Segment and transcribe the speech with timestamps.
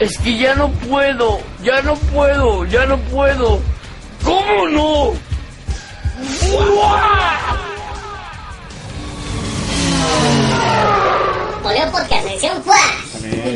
[0.00, 3.60] Es que ya no puedo, ya no puedo, ya no puedo.
[4.24, 5.12] ¿Cómo no?
[6.24, 7.58] ¡Fua!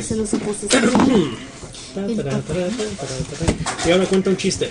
[0.02, 0.66] Se los opuse.
[3.84, 4.70] Y ahora cuenta un chiste.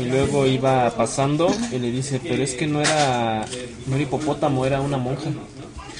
[0.00, 3.44] Y luego iba pasando y le dice, pero es que no era,
[3.86, 5.30] no era hipopótamo, era una monja.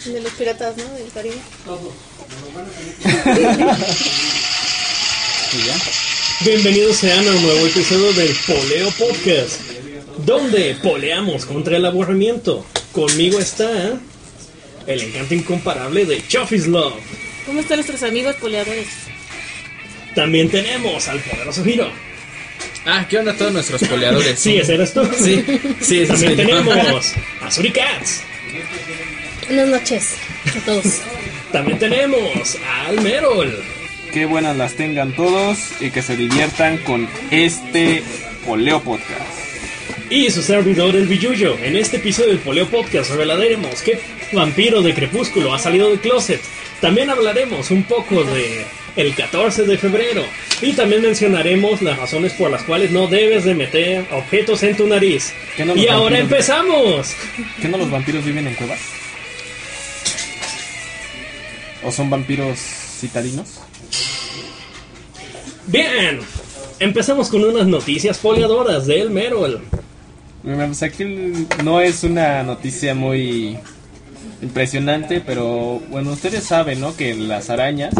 [0.04, 0.84] De los piratas, ¿no?
[0.94, 1.36] Del Caribe.
[5.52, 5.76] Y ya.
[6.40, 9.60] Bienvenidos sean a un nuevo episodio del Poleo Podcast,
[10.24, 12.64] donde poleamos contra el aburrimiento.
[12.92, 14.00] Conmigo está
[14.86, 16.94] el encanto incomparable de Chuffy's Love.
[17.44, 18.86] ¿Cómo están nuestros amigos poleadores?
[20.14, 21.90] También tenemos al poderoso Hiro.
[22.86, 24.38] Ah, ¿qué onda todos nuestros poleadores?
[24.40, 25.06] Sí, ese eres tú.
[25.22, 25.44] Sí,
[25.82, 28.22] sí, ese También tenemos a Suricats.
[29.50, 30.16] Buenas noches
[30.56, 31.00] a todos.
[31.52, 33.52] También tenemos al Merol.
[34.12, 38.04] Qué buenas las tengan todos y que se diviertan con este
[38.46, 39.10] Poleo Podcast.
[40.08, 41.56] Y su servidor, el Billuyo.
[41.64, 43.98] En este episodio del Poleo Podcast revelaremos qué
[44.32, 46.40] vampiro de Crepúsculo ha salido del closet.
[46.80, 50.22] También hablaremos un poco de el 14 de febrero.
[50.62, 54.86] Y también mencionaremos las razones por las cuales no debes de meter objetos en tu
[54.86, 55.32] nariz.
[55.56, 56.20] ¿Qué no y ahora vampiros?
[56.20, 57.16] empezamos.
[57.60, 58.99] ¿Qué no los vampiros viven en cuevas?
[61.84, 63.60] ¿O son vampiros citadinos?
[65.66, 66.20] Bien,
[66.78, 69.62] empezamos con unas noticias poleadoras del Merol.
[70.42, 71.04] Pues aquí
[71.62, 73.58] no es una noticia muy
[74.42, 76.96] impresionante, pero bueno, ustedes saben, ¿no?
[76.96, 77.94] Que las arañas,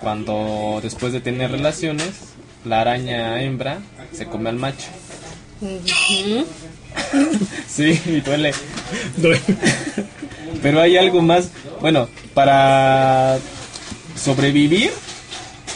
[0.00, 2.10] cuando después de tener relaciones,
[2.64, 3.80] la araña hembra
[4.12, 4.88] se come al macho.
[7.68, 8.52] Sí, y duele.
[10.62, 11.48] Pero hay algo más.
[11.80, 13.38] Bueno, para
[14.16, 14.90] sobrevivir,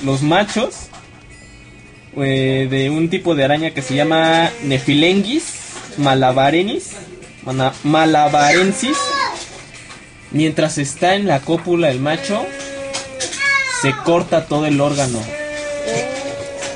[0.04, 0.74] los machos
[2.16, 5.44] eh, de un tipo de araña que se llama Nephilengis
[5.96, 6.90] malabarenis,
[7.44, 8.96] mana- malabarensis,
[10.32, 12.44] mientras está en la cópula el macho,
[13.80, 15.20] se corta todo el órgano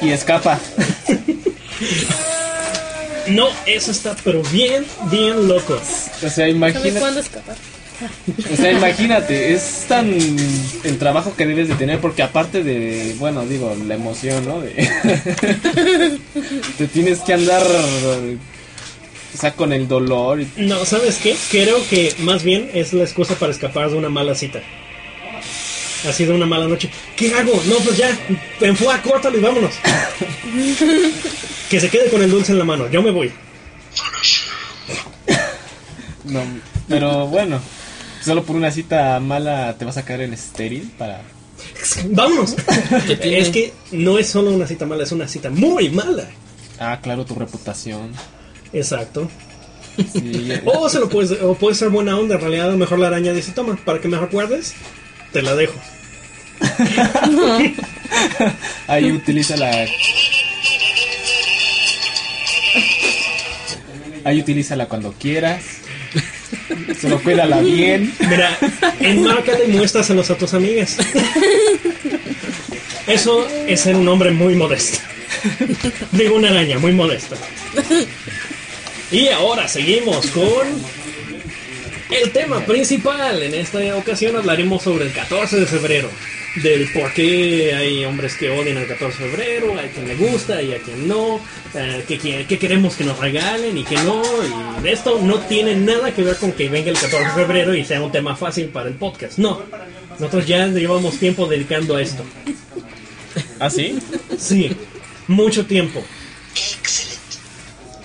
[0.01, 0.59] y escapa.
[3.29, 5.75] No, eso está pero bien, bien loco.
[5.75, 6.99] O sea, ¿Sabe imagínate.
[6.99, 7.57] cuándo escapar?
[8.53, 10.09] O sea, imagínate, es tan
[10.85, 14.61] el trabajo que debes de tener porque aparte de, bueno, digo, la emoción, ¿no?
[14.61, 14.71] De-
[16.79, 20.41] te tienes que andar, o sea, con el dolor.
[20.41, 21.37] y- No, ¿sabes qué?
[21.51, 24.61] Creo que más bien es la excusa para escapar de una mala cita.
[26.09, 26.89] Ha sido una mala noche.
[27.17, 27.61] ¿Qué hago?
[27.67, 28.17] No, pues ya,
[28.61, 29.73] enfua, córtalo y vámonos.
[31.69, 32.89] que se quede con el dulce en la mano.
[32.89, 33.33] Yo me voy.
[36.25, 36.41] No,
[36.89, 37.61] pero bueno,
[38.29, 41.23] solo por una cita mala te vas a caer en estéril para...
[42.11, 42.55] ¡Vámonos!
[43.23, 46.29] Es que no es solo una cita mala, es una cita muy mala.
[46.79, 48.13] Ah, claro, tu reputación.
[48.73, 49.31] Exacto.
[50.13, 52.35] Sí, O se lo puedes, o puede ser buena onda.
[52.35, 54.75] En realidad, a lo mejor la araña dice: Toma, para que me recuerdes,
[55.33, 55.75] te la dejo.
[58.87, 59.87] ahí utiliza la...
[64.25, 65.65] Ahí utilízala cuando quieras.
[67.01, 68.13] Solo cuídala bien.
[68.29, 68.59] Mira,
[69.01, 70.97] enmárcala y muéstraselos a tus amigas.
[73.07, 74.99] Eso es ser un hombre muy modesto.
[76.13, 77.37] Digo, una araña muy modesta.
[79.11, 80.67] Y ahora seguimos con
[82.11, 83.43] el tema principal.
[83.43, 86.11] En esta ocasión hablaremos sobre el 14 de febrero.
[86.63, 90.61] Del por qué hay hombres que odian el 14 de febrero, hay quien le gusta
[90.63, 91.41] y a quien no,
[91.75, 94.23] eh, que, que- que queremos que nos regalen y que no.
[94.83, 97.85] Y esto no tiene nada que ver con que venga el 14 de febrero y
[97.85, 99.39] sea un tema fácil para el podcast.
[99.39, 99.63] No,
[100.19, 102.25] nosotros ya llevamos tiempo dedicando a esto.
[103.61, 103.99] ¿Ah, sí?
[104.39, 104.71] Sí,
[105.29, 106.03] mucho tiempo.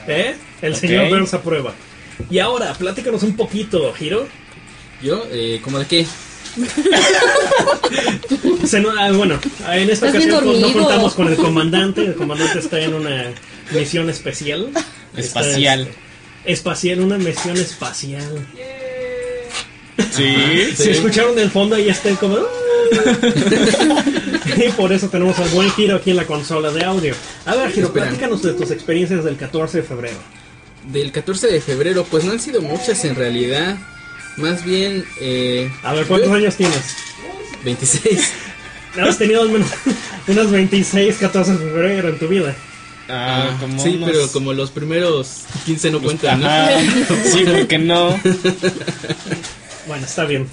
[0.07, 0.35] ¿Eh?
[0.61, 0.79] El Ok.
[0.79, 1.73] señor Burns aprueba.
[2.29, 4.27] Y ahora, pláticanos un poquito, Hiro.
[5.01, 5.25] ¿Yo?
[5.31, 6.05] Eh, ¿Cómo de qué?
[8.65, 9.39] Se no- ah, bueno,
[9.71, 10.79] en esta Estás ocasión pues, no dormido.
[10.87, 12.05] contamos con el comandante.
[12.05, 13.31] El comandante está en una
[13.71, 14.69] misión especial.
[15.15, 15.81] Está, Espacial.
[15.81, 15.93] este,
[16.51, 18.47] espacial, una misión espacial.
[20.11, 20.35] Sí.
[20.75, 22.37] Si escucharon del fondo, ahí está el como.
[24.57, 27.13] y por eso tenemos al buen Hiro aquí en la consola de audio.
[27.45, 27.89] A ver, Espera.
[27.89, 30.17] platícanos de tus experiencias del 14 de febrero.
[30.91, 33.77] Del 14 de febrero, pues no han sido muchas en realidad.
[34.37, 36.95] Más bien, eh, A ver, ¿cuántos años tienes?
[37.63, 38.31] 26.
[39.01, 39.67] Has tenido al menos
[40.27, 42.55] unas 26, 14 de febrero en tu vida.
[43.09, 46.47] Ah, Ah, como sí, unos- pero como los primeros 15 no cuentan, ¿no?
[46.47, 46.69] Ajá.
[47.31, 48.19] Sí, porque no.
[49.87, 50.47] Bueno, está bien.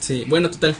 [0.00, 0.74] Sí, bueno, total.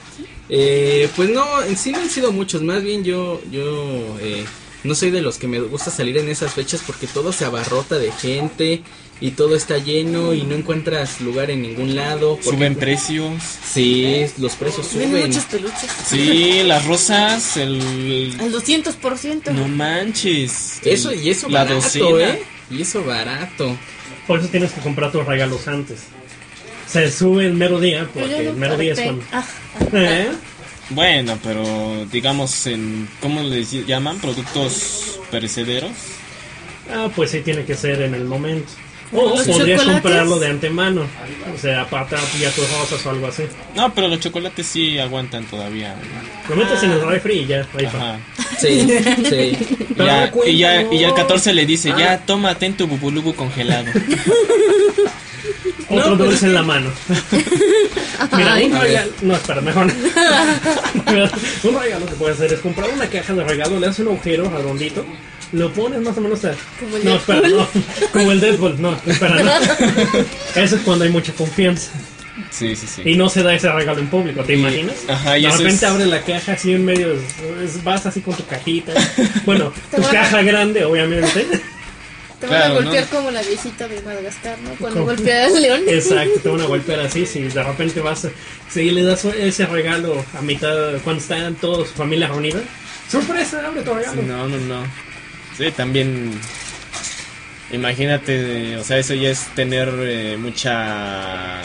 [0.49, 2.61] Eh, pues no, en sí no han sido muchos.
[2.61, 4.45] Más bien yo, yo eh,
[4.83, 7.97] no soy de los que me gusta salir en esas fechas porque todo se abarrota
[7.97, 8.81] de gente
[9.19, 12.35] y todo está lleno y no encuentras lugar en ningún lado.
[12.35, 13.33] porque- Suben precios.
[13.67, 15.27] Sí, los precios Vienen suben.
[15.29, 15.91] muchos peluches.
[16.07, 18.35] Sí, las rosas, el...
[18.39, 19.51] Al 200%.
[19.53, 20.79] No manches.
[20.83, 22.29] Eso y eso La barato, docena.
[22.35, 22.43] ¿eh?
[22.69, 23.75] Y eso barato.
[24.27, 25.99] Por eso tienes que comprar tus regalos antes.
[26.87, 29.23] Se sube el mero día, porque yo el no mero día es cuando...
[29.33, 29.45] Ah,
[29.93, 30.29] ¿Eh?
[30.89, 33.09] Bueno, pero digamos en...
[33.21, 34.19] ¿Cómo les llaman?
[34.19, 35.91] Productos perecederos.
[36.91, 38.71] Ah, pues sí tiene que ser en el momento.
[39.13, 40.01] O ¿Los podrías chocolates?
[40.01, 41.07] comprarlo de antemano.
[41.53, 43.43] O sea, tus rosas o algo así.
[43.75, 45.95] No, pero los chocolates sí aguantan todavía.
[46.49, 47.61] Lo metes en el refri y ya.
[47.85, 48.19] Ajá.
[48.59, 48.87] Sí,
[49.29, 49.57] sí.
[49.97, 51.15] Ya, y, ya, y ya el no.
[51.15, 53.87] 14 le dice, ya tómate en tu bubulubu congelado.
[55.89, 56.89] Otro No, pues dulce en la mano.
[58.35, 58.65] Mira, Ay.
[58.65, 59.11] un regalo.
[59.21, 59.85] No, espera, mejor.
[61.63, 64.49] un regalo que puedes hacer es comprar una caja de regalo, le haces un agujero
[64.49, 65.05] redondito,
[65.53, 66.53] lo pones más o menos a.
[66.79, 67.67] Como el no, espera, no.
[68.11, 69.51] Como el Deadpool, no, espera, no.
[70.61, 71.91] Eso es cuando hay mucha confianza.
[72.51, 73.01] Sí, sí, sí.
[73.05, 74.95] Y no se da ese regalo en público, ¿te imaginas?
[75.07, 77.13] Ajá, y de repente es- abres la caja así en medio,
[77.63, 78.93] es- vas así con tu cajita.
[79.45, 81.45] Bueno, tu caja grande, obviamente.
[82.39, 83.09] Te van a golpear ¿no?
[83.17, 84.69] como la viejita de Madagascar, ¿no?
[84.75, 85.11] Cuando ¿Cómo?
[85.11, 85.81] golpea al león.
[85.87, 88.29] Exacto, te van a golpear así, si de repente vas, a-
[88.69, 92.59] si le das ese regalo a mitad, cuando están todos, su familia reunida.
[93.09, 93.65] ¡Sorpresa!
[93.65, 94.21] ¡Abre tu regalo!
[94.21, 94.83] No, no, no.
[95.57, 96.39] Sí, también.
[97.71, 101.61] Imagínate, o sea, eso ya es tener eh, mucha.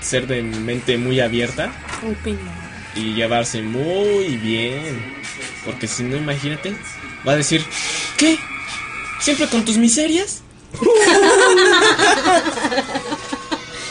[0.00, 1.70] ser de mente muy abierta
[2.02, 3.00] no.
[3.00, 5.00] y llevarse muy bien.
[5.64, 6.74] Porque si no, imagínate,
[7.26, 7.62] va a decir:
[8.18, 8.38] ¿Qué?
[9.20, 10.42] ¿Siempre con tus miserias?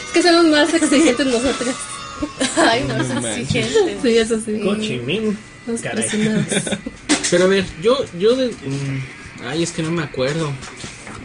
[0.06, 1.74] Es que somos más exigentes nosotros.
[2.56, 3.38] Ay, no, No es manches.
[3.66, 3.96] exigente.
[4.02, 4.60] Sí, eso sí.
[4.60, 5.38] Cochimín.
[7.30, 8.48] Pero a ver, yo, yo de...
[8.48, 10.52] mm, ay, es que no me acuerdo.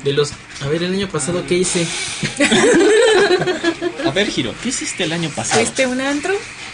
[0.03, 0.31] De los...
[0.61, 1.87] A ver, el año pasado, ¿qué hice?
[4.05, 5.59] A ver, Giro, ¿qué hiciste el año pasado?
[5.61, 6.33] ¿Fuiste un antro?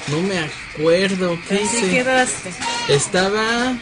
[0.09, 1.39] No me acuerdo.
[1.47, 1.89] ¿Qué Así hice?
[1.91, 2.51] quedaste.
[2.89, 3.73] Estaba...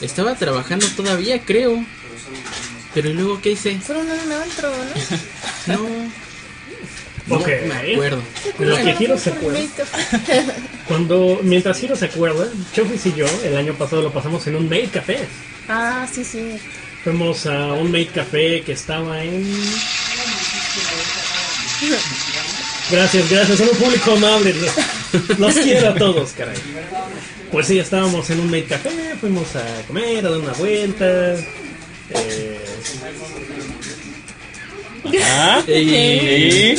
[0.00, 1.84] Estaba trabajando todavía, creo.
[2.94, 3.78] Pero ¿y luego qué hice?
[3.78, 4.70] Fueron a un antro,
[5.68, 5.74] ¿no?
[5.74, 5.88] No.
[7.26, 7.48] No Ok.
[7.66, 8.22] me acuerdo.
[8.60, 9.58] Lo que Hiro se acuerda.
[10.86, 14.68] Cuando, mientras Hiro se acuerda, Chofis y yo el año pasado lo pasamos en un
[14.68, 15.26] maid café.
[15.68, 16.56] Ah, sí, sí.
[17.02, 19.44] Fuimos a un maid café que estaba en.
[22.92, 24.54] Gracias, gracias, son un público amable.
[25.38, 26.56] Los quiero a todos, caray.
[27.50, 28.90] Pues sí, estábamos en un maid café,
[29.20, 31.34] fuimos a comer, a dar una vuelta.
[32.10, 32.60] Eh,
[35.22, 35.62] ¿Ah?
[35.68, 36.74] Y,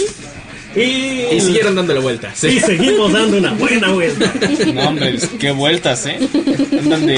[0.79, 2.31] y, y siguieron dando la vuelta.
[2.35, 2.59] y Sí.
[2.59, 4.33] seguimos dando una buena vuelta.
[4.73, 6.19] No, hombre, es- qué vueltas, ¿eh?
[6.79, 7.17] Andan de.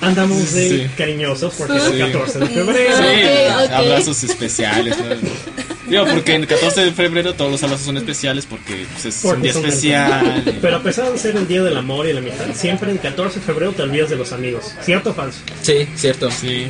[0.00, 0.90] Andamos de Sí.
[0.96, 1.98] cariñosos porque es el Sí.
[2.12, 2.96] 14 de febrero.
[2.96, 4.96] Sí, abrazos especiales.
[4.98, 5.04] ¿no?
[5.88, 9.40] Digo, porque el 14 de febrero todos los abrazos son especiales porque pues, es un
[9.42, 10.58] día especial.
[10.60, 13.40] Pero a pesar de ser el día del amor y la amistad, siempre el 14
[13.40, 14.74] de febrero te olvidas de los amigos.
[14.82, 15.40] ¿Cierto o falso?
[15.62, 16.30] Sí, cierto.
[16.30, 16.66] Sí.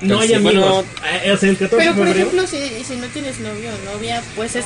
[0.00, 0.54] No hay amigos.
[0.54, 0.84] bueno,
[1.24, 2.28] Eh, o sea, el 14 Pero, de por febrero.
[2.28, 4.64] ejemplo, si, si no tienes novio o novia, pues es,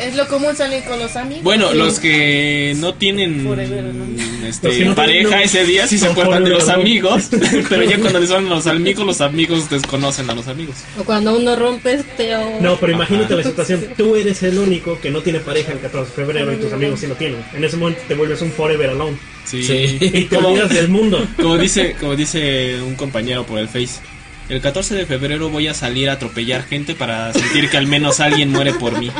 [0.00, 1.42] es lo común salir con los amigos.
[1.44, 1.76] Bueno, Sí.
[1.78, 4.04] los que no tienen Forever, ¿no?
[4.48, 7.28] este, que no pareja tienen- ese día sí se acuerdan de los amigos,
[7.68, 10.76] pero ya cuando les van los amigos, los amigos desconocen a los amigos.
[10.98, 12.60] O cuando uno rompe, peor.
[12.60, 13.36] No, pero imagínate Ajá.
[13.36, 13.84] la situación.
[13.96, 17.00] Tú eres el único que no tiene pareja el 14 de febrero y tus amigos
[17.00, 17.44] sí lo tienen.
[17.54, 19.16] En ese momento te vuelves un forever alone.
[19.44, 19.62] Sí.
[19.62, 19.98] Sí.
[20.00, 21.26] Y te olvidas del mundo.
[21.40, 24.00] Como dice, como dice un compañero por el Face,
[24.48, 28.20] el 14 de febrero voy a salir a atropellar gente para sentir que al menos
[28.20, 29.10] alguien muere por mí.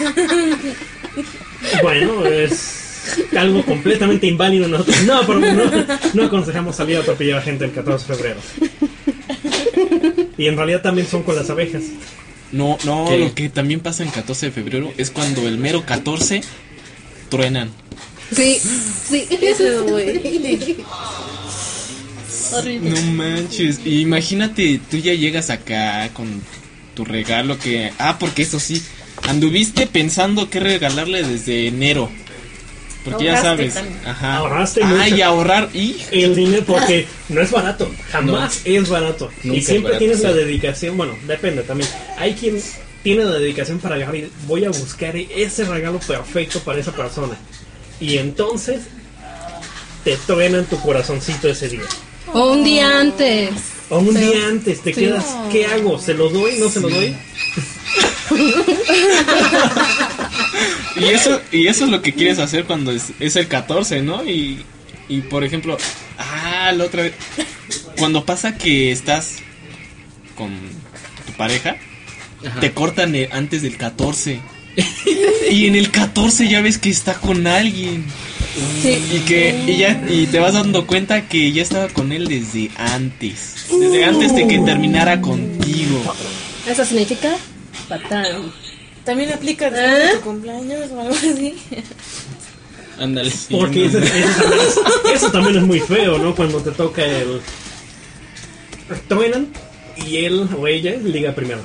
[1.82, 3.00] Bueno, es
[3.36, 5.02] algo completamente inválido nosotros.
[5.02, 8.40] No, pero no, no aconsejamos salir a atropellar a gente el 14 de febrero.
[10.38, 11.82] Y en realidad también son con las abejas.
[12.52, 13.18] No, no, ¿Qué?
[13.18, 16.42] lo que también pasa en 14 de febrero es cuando el mero 14
[17.28, 17.70] truenan.
[18.32, 19.26] Sí, sí.
[19.40, 20.78] Eso, güey.
[22.52, 22.90] Horrible.
[22.90, 26.42] No manches, y imagínate, tú ya llegas acá con
[26.94, 27.92] tu regalo que...
[27.98, 28.82] Ah, porque eso sí,
[29.28, 32.10] anduviste pensando qué regalarle desde enero.
[33.04, 33.74] Porque ya sabes.
[33.74, 33.98] también.
[34.04, 34.36] Ajá.
[34.36, 35.16] Ahorraste Ah, mucho.
[35.16, 35.70] y ahorrar.
[35.72, 35.96] Y...
[36.10, 39.30] El dinero, porque no es barato, jamás es barato.
[39.42, 41.88] Y siempre barato, tienes la dedicación, bueno, depende también.
[42.18, 42.60] Hay quien
[43.02, 47.38] tiene la dedicación para agarrar y voy a buscar ese regalo perfecto para esa persona.
[48.00, 48.82] Y entonces
[50.04, 51.82] te truenan tu corazoncito ese día.
[52.34, 53.50] O un día antes.
[53.88, 55.00] O un día antes te Sí.
[55.00, 55.98] quedas, ¿qué hago?
[55.98, 56.58] ¿Se lo doy?
[56.58, 57.16] ¿No se lo doy?
[60.96, 64.24] Y eso, y eso es lo que quieres hacer cuando es, es el 14, ¿no?
[64.24, 64.64] Y,
[65.08, 65.78] y por ejemplo,
[66.18, 67.14] ah, la otra vez,
[67.98, 69.36] cuando pasa que estás
[70.36, 70.50] con
[71.26, 71.76] tu pareja,
[72.44, 72.60] Ajá.
[72.60, 74.40] te cortan antes del 14.
[75.50, 78.04] y en el 14 ya ves que está con alguien.
[78.82, 78.98] Sí.
[79.12, 82.70] Y que y ya y te vas dando cuenta que ya estaba con él desde
[82.76, 83.66] antes.
[83.70, 86.14] Desde antes de que terminara contigo.
[86.68, 87.36] Eso significa
[87.90, 88.52] patán.
[89.04, 90.14] También aplica después de ¿Eh?
[90.14, 91.56] tu cumpleaños o algo así.
[92.98, 93.30] Ándale.
[93.30, 93.86] sí, Porque
[95.14, 96.34] eso también es muy feo, ¿no?
[96.34, 97.40] Cuando te toca el...
[99.08, 99.48] Truenan
[99.96, 101.60] y él o ella liga primero.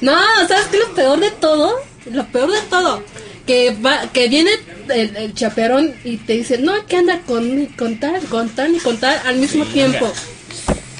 [0.00, 0.16] No,
[0.48, 1.74] ¿sabes qué lo peor de todo?
[2.10, 3.02] Lo peor de todo.
[3.46, 4.50] Que va, que viene
[4.88, 8.78] el, el chaperón y te dice, no, que anda con, con tal, con tal y
[8.78, 10.10] con tal al mismo tiempo.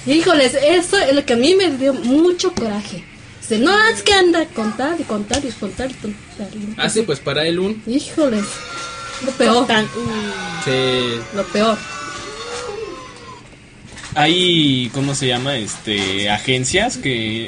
[0.07, 3.05] Híjoles, eso es lo que a mí me dio mucho coraje.
[3.51, 6.15] Dice, no, es que anda con tal y con tal y con tal y con
[6.39, 6.49] tal.
[6.77, 7.83] Ah, sí, pues para él un.
[7.87, 8.45] Híjoles,
[9.25, 9.89] lo peor, Tan,
[10.65, 11.19] Se...
[11.35, 11.77] lo peor.
[14.15, 15.57] Hay, ¿cómo se llama?
[15.57, 17.47] Este, agencias que...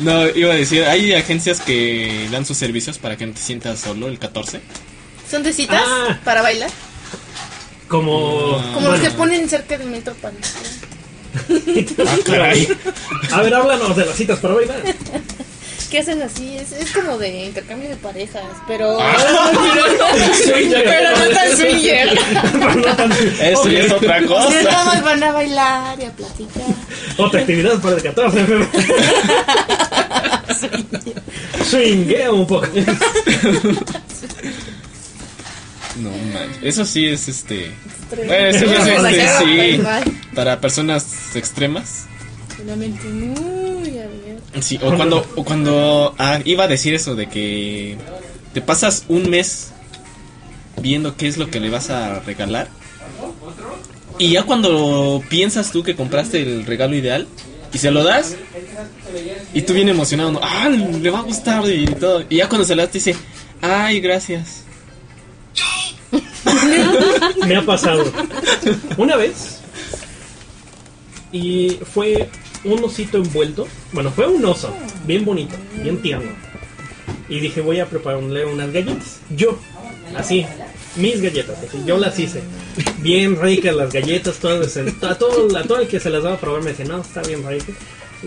[0.00, 3.80] no, iba a decir, hay agencias que dan sus servicios para que no te sientas
[3.80, 4.60] solo el 14.
[5.30, 6.20] ¿Son de citas Ah.
[6.24, 6.70] para bailar?
[7.88, 8.60] Como...
[8.74, 10.34] Como los que ponen cerca del metro para...
[12.06, 12.68] Ah, caray.
[13.32, 14.82] A ver, háblanos de las citas para bailar.
[15.90, 16.56] ¿Qué hacen así?
[16.56, 18.98] Es, es como de intercambio de parejas, pero...
[20.44, 20.84] Swinger.
[20.84, 22.08] Pero no tan swinger.
[23.40, 24.84] Eso ya es otra Ustedes nada cosa.
[24.84, 26.64] más van a bailar y a platicar.
[27.18, 28.70] Otra actividad para el 14 de febrero.
[31.70, 32.66] Swinguea un poco.
[36.02, 36.62] No manches.
[36.62, 37.70] Eso sí es este.
[38.10, 39.76] Bueno, eso ya es este, sí.
[39.78, 40.34] bye.
[40.34, 42.06] Para personas extremas.
[42.62, 44.62] Una mente muy abierta.
[44.62, 47.96] Sí, o cuando, o cuando ah, iba a decir eso de que
[48.54, 49.72] te pasas un mes
[50.80, 52.68] viendo qué es lo que le vas a regalar.
[54.18, 57.26] Y ya cuando piensas tú que compraste el regalo ideal
[57.72, 58.36] y se lo das,
[59.52, 60.40] y tú bien emocionado, ¿no?
[60.42, 62.24] ah, le va a gustar y todo.
[62.28, 63.14] Y ya cuando se lo das te dice,
[63.60, 64.65] ay, gracias.
[67.46, 68.04] Me ha pasado.
[68.96, 69.60] Una vez.
[71.32, 72.28] Y fue
[72.64, 73.66] un osito envuelto.
[73.92, 74.74] Bueno, fue un oso.
[75.06, 75.56] Bien bonito.
[75.82, 76.30] Bien tierno.
[77.28, 79.20] Y dije, voy a prepararle unas galletas.
[79.30, 79.58] Yo.
[80.16, 80.46] Así.
[80.96, 81.58] Mis galletas.
[81.84, 82.42] yo las hice.
[82.98, 84.36] Bien ricas las galletas.
[84.36, 87.00] Todas, a, todo, a todo el que se las daba a probar me decía, no,
[87.00, 87.72] está bien rico.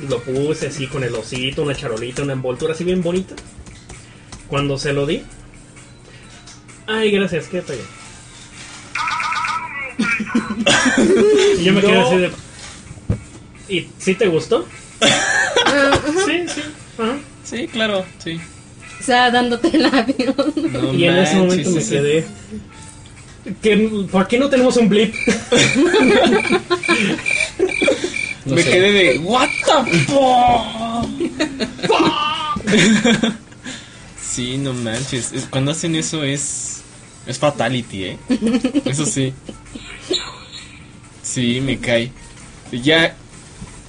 [0.07, 3.35] Lo puse así con el osito, una charolita, una envoltura así bien bonita.
[4.47, 5.23] Cuando se lo di.
[6.87, 7.98] Ay, gracias, quédate bien.
[11.59, 12.31] Y yo me quedé así de.
[13.69, 14.67] ¿Y si te gustó?
[16.25, 16.61] sí, sí.
[16.97, 17.17] ajá.
[17.43, 18.39] Sí, claro, sí.
[18.99, 20.35] O sea, dándote el avión.
[20.71, 21.89] No Y en ese momento me sí.
[21.91, 22.25] quedé.
[23.61, 23.77] ¿Que,
[24.11, 25.15] ¿Por qué no tenemos un blip?
[28.45, 28.69] No me sé.
[28.71, 29.93] quedé de, ¿What the
[31.87, 32.09] fuck?
[34.21, 35.31] sí, no manches.
[35.31, 36.78] es- cuando hacen eso es.
[37.29, 38.17] Es fatality, ¿eh?
[38.85, 39.33] Eso sí.
[41.21, 42.11] Sí, me cae.
[42.71, 43.15] Ya.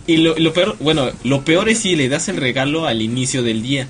[0.07, 3.43] Y lo, lo peor, bueno, lo peor es si le das el regalo al inicio
[3.43, 3.89] del día.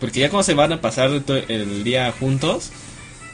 [0.00, 1.10] Porque ya cuando se van a pasar
[1.48, 2.72] el día juntos,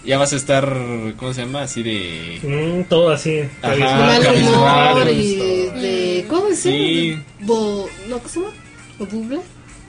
[0.04, 0.76] ya vas a estar,
[1.16, 1.62] ¿cómo se llama?
[1.62, 2.38] Así de...
[2.42, 3.40] Mm, todo así.
[3.62, 5.36] Ajá, mal humor y
[5.80, 6.26] de.
[6.28, 6.84] ¿Cómo se llama?
[6.84, 7.18] Sí.
[7.40, 8.52] Bo, ¿No qué se llama?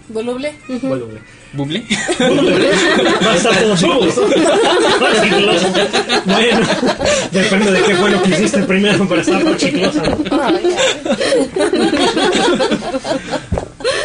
[0.09, 0.53] ¿O buble?
[0.67, 0.81] Voluble.
[0.83, 1.21] Voluble.
[1.53, 1.83] ¿Buble?
[3.25, 4.27] Va a estar todo chicloso.
[5.21, 5.67] Chicloso.
[6.25, 6.67] Bueno,
[7.31, 10.01] depende de qué fue lo que hiciste primero para estar todo chiclosa.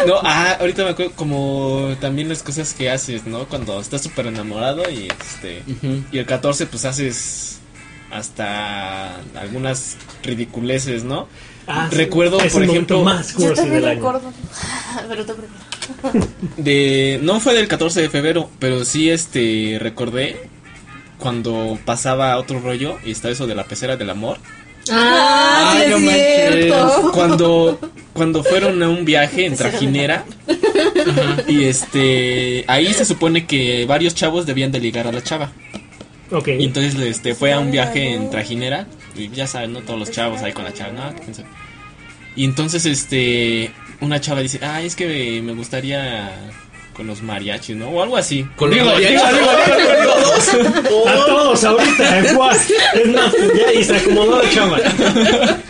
[0.06, 0.14] ¿no?
[0.22, 3.46] Ah, ahorita me acuerdo como también las cosas que haces, ¿no?
[3.46, 6.02] Cuando estás súper enamorado y este Ujú.
[6.12, 7.58] y el 14 pues haces
[8.10, 11.28] hasta algunas ridiculeces, ¿no?
[11.66, 11.88] Ah.
[11.90, 13.94] Recuerdo, Es por ejemplo, más Yo cursi también del año.
[13.96, 14.32] recuerdo.
[15.08, 15.67] Pero tú primero.
[16.56, 20.48] De no fue del 14 de febrero, pero sí este recordé
[21.18, 24.38] cuando pasaba otro rollo y está eso de la pecera del amor.
[24.90, 26.52] Ah, sí, no es manches.
[26.54, 27.10] cierto.
[27.12, 27.80] Cuando
[28.14, 30.24] cuando fueron a un viaje en trajinera
[31.46, 35.52] y este ahí se supone que varios chavos debían de ligar a la chava.
[36.30, 36.48] Ok.
[36.58, 40.10] Y entonces este fue a un viaje en trajinera y ya saben, no todos los
[40.10, 41.14] chavos ahí con la chava, no.
[42.36, 46.30] Y entonces este una chava dice, "Ay, es que me gustaría
[46.94, 47.90] con los mariachis, ¿no?
[47.90, 48.44] O algo así.
[48.56, 49.20] Con Digo, los mariachis.
[49.20, 49.52] digo, digo,
[50.00, 52.24] digo, digo, A todos ahorita, en.
[52.26, 52.66] Es más,
[53.56, 54.78] ya y se acomodó la chava.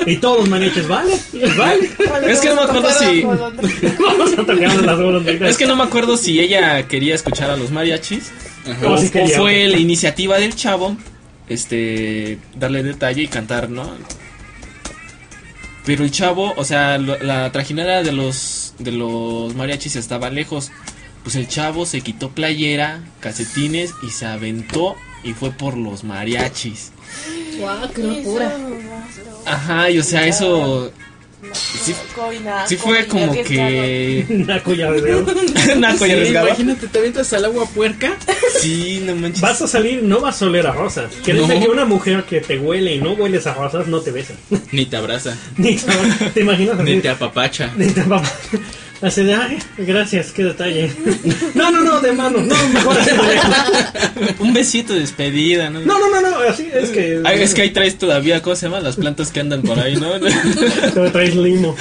[0.06, 1.12] Y todos los mariachis, vale,
[1.58, 1.90] vale.
[2.32, 5.50] Es que no me acuerdo si- Vamos a tocar las.
[5.50, 8.30] Es que no me acuerdo si ella quería escuchar a los mariachis
[8.86, 8.96] O
[9.36, 10.96] fue la iniciativa del chavo
[11.48, 13.90] este darle detalle y cantar, ¿no?
[15.88, 20.70] Pero el chavo, o sea, lo- la trajinera de los de los mariachis estaba lejos.
[21.24, 26.92] Pues el chavo se quitó playera, calcetines y se aventó y fue por los mariachis.
[27.58, 28.54] Guau, qué locura.
[29.46, 30.92] Ajá, y o sea, eso
[31.52, 31.94] sí,
[32.66, 35.26] sí fue como que Naco de dedo.
[35.78, 36.48] Naco y Sí, arriesgado.
[36.48, 38.16] imagínate, te avientas al agua puerca.
[38.60, 39.40] Sí, no manches.
[39.40, 41.12] Vas a salir, no vas a oler a rosas.
[41.24, 41.60] Que dice No.
[41.60, 44.34] que una mujer que te huele y no hueles a rosas no te besa.
[44.72, 45.92] Ni te abraza, Ni te,
[46.34, 47.72] ¿te imaginas ni te apapacha.
[47.76, 48.30] Ni te papá.
[49.00, 50.92] Así de, ay, gracias, qué detalle.
[51.54, 54.34] No, no, no, de mano, no, mejor así de.
[54.40, 55.80] Un besito de despedida, ¿no?
[55.80, 57.20] No, no, no, no, así es que.
[57.24, 58.84] Ay, es que ahí traes todavía, ¿cómo se llaman?
[58.84, 60.18] Las plantas que andan por ahí, ¿no?
[60.94, 61.76] Te traes limo.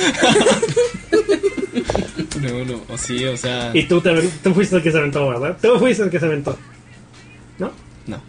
[2.41, 3.71] No, no, o sí, o sea.
[3.73, 5.57] Y tú, te, tú fuiste el que se aventó, ¿verdad?
[5.61, 6.57] Tú fuiste el que se aventó.
[7.57, 7.71] ¿No?
[8.05, 8.21] No.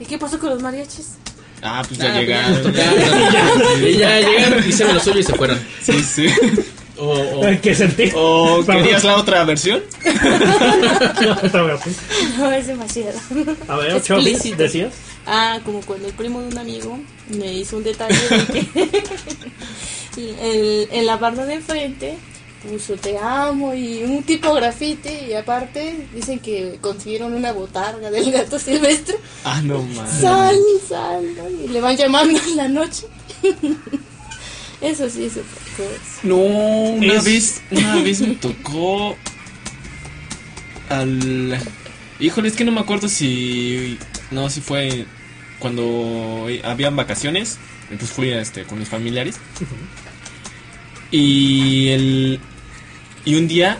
[0.00, 1.18] ¿Y qué pasó con los mariachis?
[1.62, 2.62] Ah, pues ya Ah, pues ya llegaron.
[2.62, 3.88] tocaron.
[3.88, 5.60] Y ya llegaron, hicieron lo suyo y se fueron.
[5.82, 6.26] Sí, sí.
[6.98, 8.10] O, o- ¿Qué sentí?
[8.14, 9.80] ¿O querías la otra versión?
[11.22, 11.78] No, otra.
[12.38, 13.18] No, es demasiado.
[13.68, 14.56] A ver, Explícito.
[14.56, 14.92] decías.
[15.26, 18.66] Ah, como cuando el primo de un amigo me hizo un detalle de
[20.14, 22.16] que el- en la barra de enfrente
[22.68, 28.30] puso te amo y un tipo grafite y aparte dicen que consiguieron una botarga del
[28.30, 29.16] gato silvestre.
[29.44, 30.20] Ah, no mames.
[30.20, 30.56] Sal,
[30.88, 31.48] sal, ¿no?
[31.50, 33.06] y le van llamando en la noche.
[34.80, 35.42] Eso sí, eso
[35.76, 35.86] fue.
[36.24, 39.16] No, una Es- vez, una vez me tocó
[40.88, 41.56] al
[42.18, 43.96] Híjole, es que no me acuerdo si
[44.32, 45.06] no, si fue
[45.60, 47.58] cuando habían vacaciones,
[47.90, 49.36] entonces fui este con mis familiares.
[51.12, 52.40] Y el
[53.24, 53.78] y un día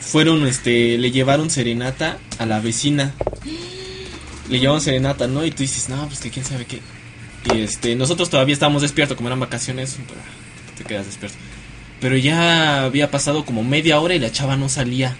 [0.00, 3.14] fueron este le llevaron serenata a la vecina.
[4.48, 5.44] Le llevaron serenata, ¿no?
[5.44, 6.80] Y tú dices, "No, pues que quién sabe qué."
[7.52, 9.96] Y este, nosotros todavía estábamos despiertos, como eran vacaciones,
[10.76, 11.36] te quedas despierto.
[12.00, 15.16] Pero ya había pasado como media hora y la chava no salía.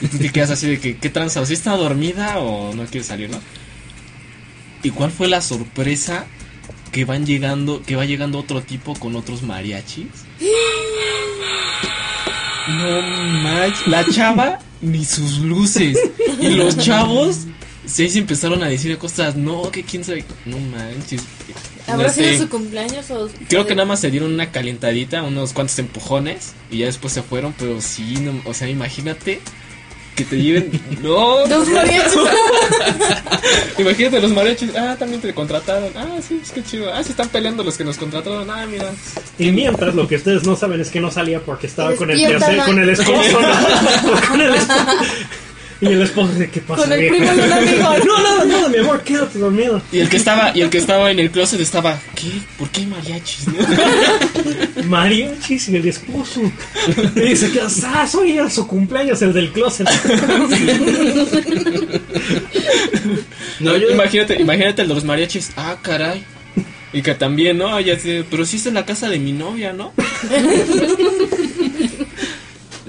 [0.00, 1.40] Y te quedas así de que, ¿qué tranza?
[1.40, 3.40] ¿O si está dormida o no quiere salir, no?
[4.82, 6.26] ¿Y cuál fue la sorpresa?
[6.92, 10.06] Que van llegando, que va llegando otro tipo con otros mariachis.
[12.68, 13.02] No
[13.42, 15.98] manches, la chava ni sus luces.
[16.40, 17.46] Y los chavos
[17.86, 20.24] se se empezaron a decir cosas, no, que quién sabe.
[20.44, 21.22] No manches.
[21.86, 23.28] ¿Habrá Este, sido su cumpleaños o.?
[23.48, 27.22] Creo que nada más se dieron una calentadita, unos cuantos empujones y ya después se
[27.22, 29.40] fueron, pero sí, no, o sea, imagínate
[30.24, 30.70] que te lleven.
[31.02, 32.20] No, Dos mariachis.
[33.78, 34.76] imagínate los mariachis.
[34.76, 35.90] Ah, también te contrataron.
[35.96, 36.92] Ah, sí, es que chido.
[36.92, 38.48] Ah, se están peleando los que nos contrataron.
[38.50, 38.90] Ah, mira.
[39.38, 42.20] Y mientras, lo que ustedes no saben es que no salía porque estaba con el
[42.20, 43.40] tercer, con el esposo.
[43.40, 44.28] ¿no?
[44.28, 44.84] con el esposo.
[45.82, 47.84] Y el esposo de qué pasa, Con el primo de un amigo.
[48.04, 49.82] No, nada, nada, mi amor, quédate dormido.
[49.92, 52.30] Y el que estaba, y el que estaba en el closet estaba, ¿qué?
[52.58, 53.48] ¿Por qué hay mariachis?
[53.48, 54.84] no?
[54.88, 56.40] Mariachis y el esposo.
[57.16, 59.88] Y se queda, ah, soy era su cumpleaños, el del closet.
[63.60, 65.50] No, yo imagínate, imagínate el de los mariachis.
[65.56, 66.24] Ah, caray.
[66.92, 67.78] Y que también, ¿no?
[67.78, 69.92] Ya sé, pero sí es en la casa de mi novia, ¿no?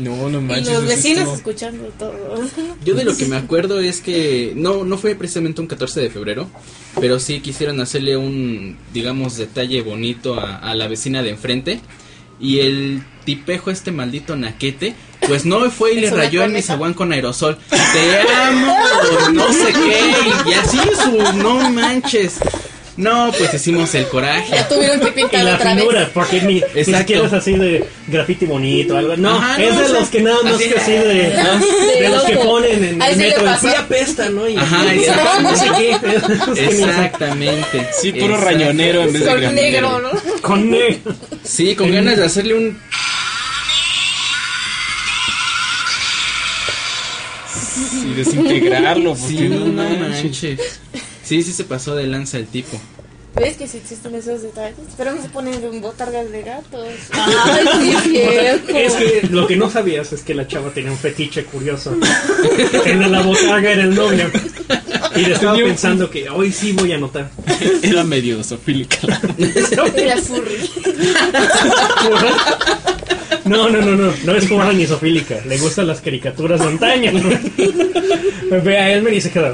[0.01, 0.73] No, no Y manches.
[0.73, 2.43] los vecinos estuvo- escuchando todo.
[2.83, 6.09] Yo de lo que me acuerdo es que no, no fue precisamente un 14 de
[6.09, 6.49] febrero,
[6.99, 11.79] pero sí quisieron hacerle un, digamos, detalle bonito a, a la vecina de enfrente.
[12.39, 14.95] Y el tipejo, este maldito naquete,
[15.27, 17.55] pues no fue y le ¿Es una rayó en mi zaguán con aerosol.
[17.69, 18.75] Te amo,
[19.33, 22.39] no sé qué, y así su, no manches.
[22.97, 24.51] No, pues hicimos el coraje.
[24.51, 26.09] Ya tuvieron que Y pintar la otra finura, vez.
[26.13, 29.15] porque ni, ni siquiera es así de graffiti bonito, algo.
[29.15, 30.99] No, Ajá, es no, de o sea, los que nada más así- que así de,
[31.99, 33.45] de, los que ponen en el metro.
[33.61, 34.47] Sí apesta, ¿no?
[34.47, 35.41] Y, Ajá, y- exacto.
[35.41, 36.65] no sé qué.
[36.65, 37.87] Exactamente.
[37.99, 38.45] Sí, puro Exacto.
[38.45, 40.09] rañonero en vez de Con negro, ¿no?
[40.41, 41.13] Con negro.
[41.43, 42.77] Sí, con ganas de hacerle un
[48.05, 49.99] Y desintegrarlo, porque Sí, no no manches.
[50.23, 50.79] manches.
[51.31, 52.77] Sí, sí se pasó de lanza el tipo.
[53.35, 54.75] ¿Ves que sí existen esos detalles?
[54.97, 56.85] Pero no se ponen en botargas de gatos.
[57.13, 58.75] Ay, sí, es cierto.
[58.77, 61.95] Es que lo que no sabías es que la chava tenía un fetiche curioso.
[62.85, 64.29] En la botarga era el novio.
[65.15, 67.29] Y le estaba un- pensando que hoy sí voy a anotar.
[67.81, 68.97] Era medio zoofílica.
[69.95, 70.69] Era furry.
[73.45, 75.39] No, no, no, no, no es como nisofílica.
[75.47, 77.13] Le gustan las caricaturas de antaño.
[78.49, 79.53] Me ve a Elmer y se queda.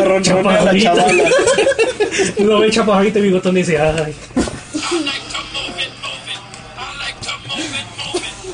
[0.00, 1.24] Hasta ronronea la chavala.
[2.38, 4.14] Lo ve chaparrito y bigotón y dice, ay.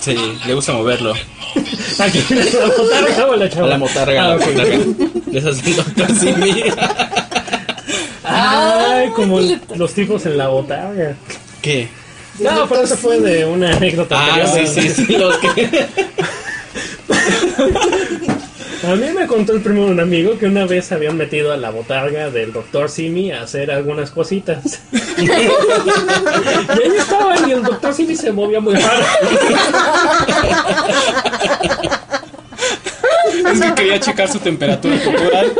[0.01, 1.13] Sí, le gusta moverlo.
[1.99, 3.69] Aquí la botarga o la A chavala.
[3.73, 4.47] la motarga, Ah, la ok.
[4.47, 4.79] motarga.
[5.77, 6.63] Doctor Simi.
[8.25, 9.41] Ay, como
[9.77, 11.17] los tipos en la botarga.
[11.63, 11.89] ¿Qué?
[12.39, 14.17] No, pero eso fue de una anécdota.
[14.19, 14.69] Ah, anterior.
[14.69, 15.87] sí, sí, sí, los que...
[18.87, 21.57] A mí me contó el primo de un amigo que una vez habían metido a
[21.57, 24.81] la botarga del doctor Simi a hacer algunas cositas.
[25.19, 25.51] y ahí
[26.97, 29.05] estaban y el doctor Simi se movía muy raro.
[33.53, 35.53] Es que quería checar su temperatura corporal.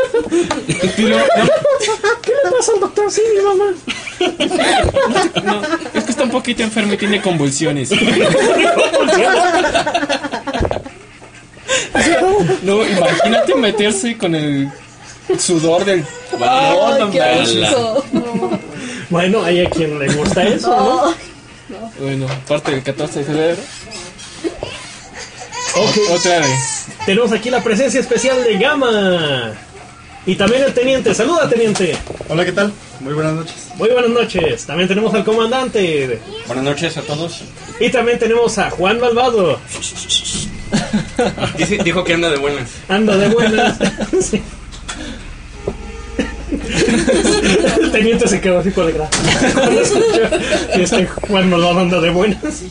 [0.79, 3.75] ¿Qué le pasa al doctor Simi, mamá?
[5.45, 5.63] no,
[5.95, 7.91] es que está un poquito enfermo y tiene convulsiones.
[12.63, 14.71] No, imagínate meterse con el
[15.39, 16.05] sudor del.
[16.39, 16.99] No,
[18.13, 18.61] no.
[19.09, 21.15] Bueno, hay a quien le gusta eso, ¿no?
[22.01, 23.59] Bueno, parte del 14 de febrero.
[25.77, 25.99] Ok.
[26.11, 26.87] Otra vez.
[27.05, 29.53] Tenemos aquí la presencia especial de Gama.
[30.27, 31.15] Y también el teniente.
[31.15, 31.97] Saluda, teniente.
[32.29, 32.73] Hola, ¿qué tal?
[33.01, 33.69] Muy buenas noches.
[33.77, 34.67] Muy buenas noches.
[34.67, 36.21] También tenemos al comandante.
[36.47, 37.43] Buenas noches a todos.
[37.79, 39.61] Y también tenemos a Juan Malvado.
[41.59, 42.69] Dice- dijo que anda de buenas.
[42.89, 43.79] Anda de buenas.
[44.21, 44.43] Sí.
[47.81, 48.91] El teniente se quedó así por.
[48.93, 50.31] Cuando escuchó
[50.75, 52.63] que este Juan Malvado anda de buenas.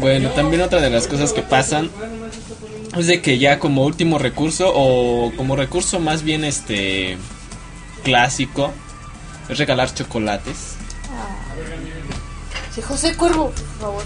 [0.00, 1.90] Bueno, también otra de las cosas que pasan
[2.96, 7.16] es de que ya como último recurso o como recurso más bien este
[8.04, 8.72] clásico
[9.48, 10.75] es regalar chocolates.
[12.76, 14.02] Sí, José Cuervo, por favor.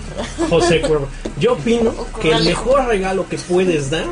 [0.48, 1.08] José Cuervo.
[1.40, 4.06] Yo opino que el mejor regalo que puedes dar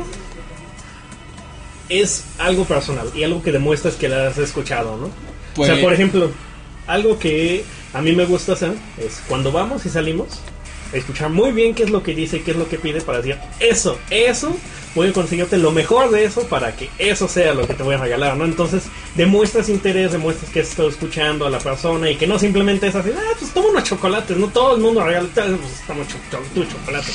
[1.87, 5.09] es algo personal y algo que demuestras que lo has escuchado, ¿no?
[5.55, 6.29] Pues- O sea, por ejemplo,
[6.87, 10.27] algo que a mí me gusta hacer es cuando vamos y salimos,
[10.93, 13.37] escuchar muy bien qué es lo que dice, qué es lo que pide para decir,
[13.59, 14.55] eso, eso,
[14.99, 17.95] voy a conseguirte lo mejor de eso para que eso sea lo que te voy
[17.95, 18.43] a regalar, ¿no?
[18.43, 18.83] Entonces,
[19.15, 22.95] demuestras interés, demuestras que has estado escuchando a la persona y que no simplemente es
[22.95, 25.47] así, ah, pues toma unos chocolates, no todo el mundo regala, pues
[25.87, 27.11] toma cho- cho- tu chocolate.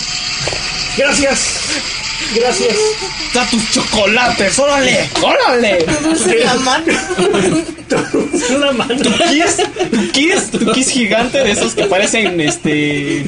[0.97, 1.59] Gracias,
[2.35, 2.77] gracias.
[3.35, 4.59] ¡Da tus chocolates!
[4.59, 5.11] ¡Órale!
[5.21, 5.85] ¡Órale!
[6.45, 6.85] la mano.
[8.57, 8.95] Una mano.
[9.31, 9.57] ¿Kiss?
[9.91, 10.51] ¿Tu kiss?
[10.51, 13.25] ¿Tu kiss gigante de esos que parecen este.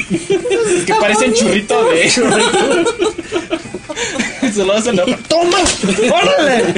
[0.86, 2.08] que parecen churrito de.
[4.56, 4.96] Se lo hacen.
[5.28, 5.58] ¡Toma!
[6.12, 6.74] ¡Órale!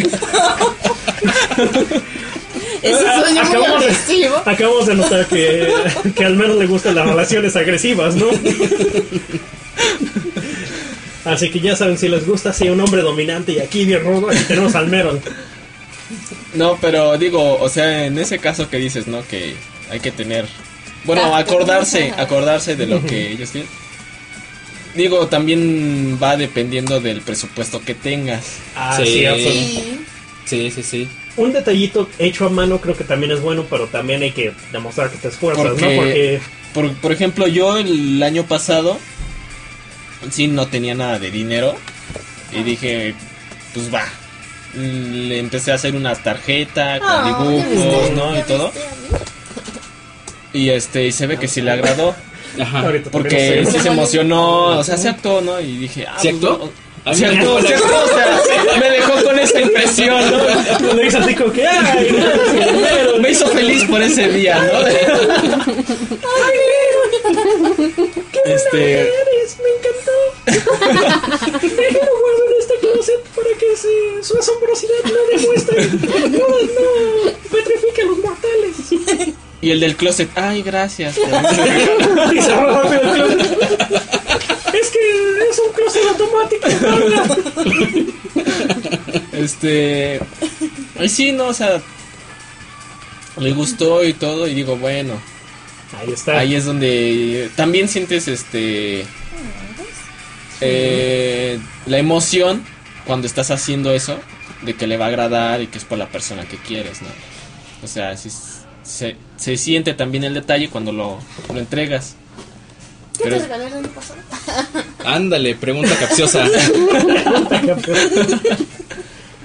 [2.82, 4.36] Ese sueño muy Acabamos de- agresivo.
[4.44, 5.72] Acabamos de notar que,
[6.14, 8.26] que al menos le gustan las relaciones agresivas, ¿no?
[11.24, 14.30] Así que ya saben, si les gusta, si un hombre dominante y aquí bien rudo,
[14.30, 15.20] aquí tenemos al Meron.
[16.54, 19.26] No, pero digo, o sea, en ese caso que dices, ¿no?
[19.28, 19.54] Que
[19.90, 20.46] hay que tener.
[21.04, 23.68] Bueno, acordarse, acordarse de lo que ellos tienen.
[24.98, 28.56] Digo, también va dependiendo del presupuesto que tengas.
[28.74, 29.06] Ah, Sí.
[29.06, 29.82] sí, absolutamente.
[30.44, 30.70] Sí.
[30.74, 31.08] Sí, sí.
[31.36, 35.08] Un detallito hecho a mano creo que también es bueno, pero también hay que demostrar
[35.10, 35.72] que te esfuerzas, ¿no?
[35.74, 36.40] Porque- Porque
[36.74, 38.98] Por, por ejemplo, yo el año pasado
[40.32, 41.76] sí no tenía nada de dinero
[42.52, 43.14] y dije,
[43.74, 44.02] pues va.
[44.74, 48.34] Le empecé a hacer una tarjeta con Ah, dibujos, ¿no?
[48.34, 48.72] ¿ya Y todo.
[50.52, 52.16] Y este, y se ve que sí le agradó.
[52.60, 52.80] Ajá.
[52.80, 53.80] ahorita Porque sí sé.
[53.80, 55.60] se emocionó, o sea, se actuó, ¿no?
[55.60, 57.78] Y dije, ah, se la- actuó, o sea,
[58.80, 60.92] me dejó con esa impresión, ¿no?
[60.94, 62.08] Le dices así como que, ay.
[63.20, 64.78] Me hizo feliz por ese día, ¿no?
[68.44, 70.16] Este, eres, me encantó.
[71.76, 75.86] Déjalo guardo en este closet para que se- su asombrosidad no demuestre,
[76.30, 78.76] no, no petrifique a los mortales.
[79.60, 81.16] Y el del closet, ay, gracias.
[82.32, 83.60] Y se rápido el closet.
[84.74, 84.98] Es que
[85.50, 86.68] es un closet automático.
[89.32, 90.20] Este,
[91.08, 91.80] sí, no, o sea,
[93.38, 95.14] le gustó y todo y digo, bueno,
[95.98, 96.38] Ahí está.
[96.38, 99.06] ahí es donde también sientes este
[100.60, 102.64] eh, la emoción
[103.06, 104.18] cuando estás haciendo eso
[104.62, 107.08] de que le va a agradar y que es por la persona que quieres, ¿no?
[107.82, 108.28] O sea, sí
[108.88, 111.18] se, se siente también el detalle cuando lo,
[111.52, 112.16] lo entregas.
[113.18, 114.20] ¿Qué Pero- te regalé el año pasado?
[115.04, 116.46] Ándale, pregunta capciosa.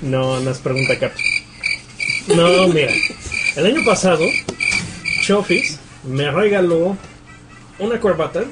[0.02, 1.12] No, no es pregunta cap.
[2.28, 2.92] No, mira.
[3.56, 4.26] El año pasado,
[5.26, 6.98] Chofis me regaló
[7.80, 8.44] una corbata.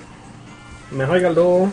[0.92, 1.72] Me regaló.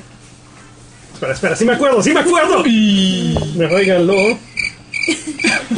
[1.15, 2.63] Espera, espera, sí me acuerdo, sí me acuerdo.
[2.65, 4.39] Me regaló.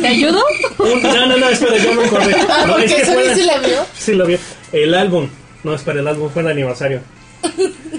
[0.01, 0.43] ¿Te ayudo?
[0.79, 2.35] un- no, no, no, espera, yo me acordé.
[2.49, 3.87] Ah, No, es que fue- sí la vio.
[3.99, 4.37] Sí, lo vi.
[4.73, 5.29] El álbum.
[5.65, 7.03] No, espera, el álbum fue de aniversario.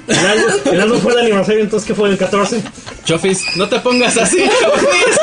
[0.08, 2.62] El álbum, el álbum fue de aniversario, entonces ¿qué fue el 14?
[3.06, 5.16] Chofis, no te pongas así, Chofis.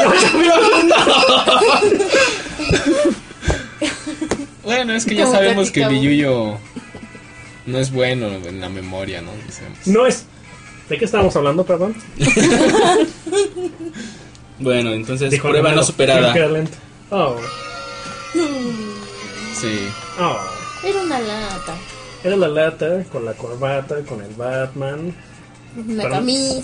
[4.65, 6.59] Bueno, es que ya sabemos que mi Yuyo
[7.67, 9.31] no es bueno en la memoria, ¿no?
[9.47, 9.79] Dicemos.
[9.87, 10.25] No es.
[10.89, 11.95] ¿De qué estábamos hablando, perdón?
[14.61, 16.35] Bueno, entonces, Dijo prueba no superada.
[17.11, 17.37] Oh,
[19.55, 19.89] Sí.
[20.21, 20.39] oh.
[20.87, 21.75] Era una lata.
[22.25, 25.15] Era la lata con la corbata, con el Batman,
[25.75, 26.11] Perdón.
[26.11, 26.63] camisa.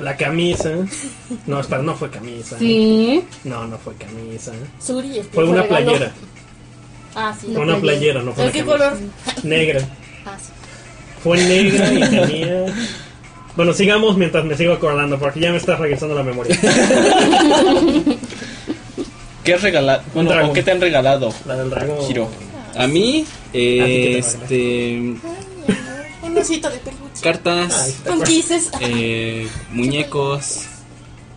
[0.00, 0.70] la camisa.
[1.46, 2.58] No, espera, no fue camisa.
[2.58, 3.24] Sí.
[3.44, 4.52] No, no fue camisa.
[4.80, 5.22] Suri.
[5.32, 5.86] Fue una regalo.
[5.86, 6.12] playera.
[7.14, 7.48] Ah, sí.
[7.52, 8.90] Fue una playera, no fue ¿De una qué camisa.
[9.34, 9.44] color?
[9.44, 9.80] Negra.
[10.28, 10.50] Ah, sí.
[11.22, 12.66] Fue negra y tenía.
[13.56, 16.58] Bueno, sigamos mientras me sigo acordando, porque ya me está regresando la memoria.
[19.44, 20.02] ¿Qué has regalado?
[20.12, 20.50] Bueno, dragón.
[20.50, 22.10] ¿o ¿qué te han regalado, La del dragón.
[22.10, 22.28] Hiro?
[22.76, 24.98] A mí, eh, ¿A ti qué te este,
[26.22, 27.22] Un osito de peluche.
[27.22, 28.70] Cartas, Con kisses.
[28.80, 30.64] eh, muñecos,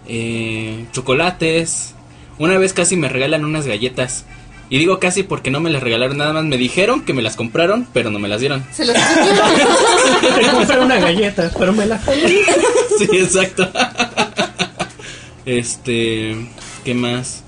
[0.08, 1.93] eh, chocolates.
[2.39, 4.25] Una vez casi me regalan unas galletas.
[4.69, 6.45] Y digo casi porque no me las regalaron nada más.
[6.45, 8.63] Me dijeron que me las compraron, pero no me las dieron.
[8.71, 8.95] Se los
[10.39, 11.99] Te compré una galleta, pero me la.
[11.99, 13.67] Sí, exacto.
[15.45, 16.36] Este,
[16.86, 17.43] ¿qué más?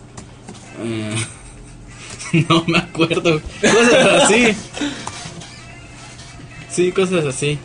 [0.83, 3.39] Eh, no me acuerdo.
[3.61, 4.55] Cosas así.
[6.71, 7.59] Sí, cosas así.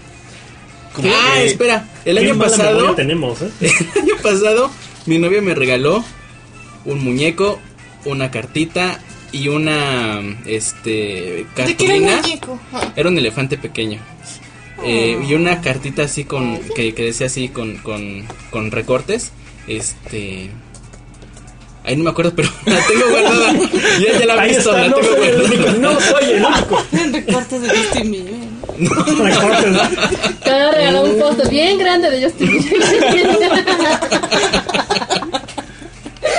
[0.92, 1.88] Como ah, que- espera.
[2.05, 3.51] El año pasado, tenemos, ¿eh?
[3.61, 4.71] el año pasado,
[5.07, 6.05] mi novia me regaló
[6.85, 7.59] un muñeco,
[8.05, 9.01] una cartita
[9.37, 12.20] y una, este, ¿De qué era el cartulina.
[12.72, 12.92] Ah.
[12.96, 14.01] Era un elefante pequeño.
[14.85, 19.33] Eh, y una cartita así con que, que decía así con, con, con recortes.
[19.66, 20.51] Este.
[21.85, 23.53] Ahí no me acuerdo, pero la tengo guardada.
[24.01, 25.79] Ya, ya la he visto, está, la no tengo soy el único, guardada.
[25.79, 26.83] no soy el único.
[26.92, 28.35] En recortes de Justin Bieber.
[28.79, 29.72] Recortes.
[30.44, 32.87] Te van a regalar un poste bien grande de Justin Bieber.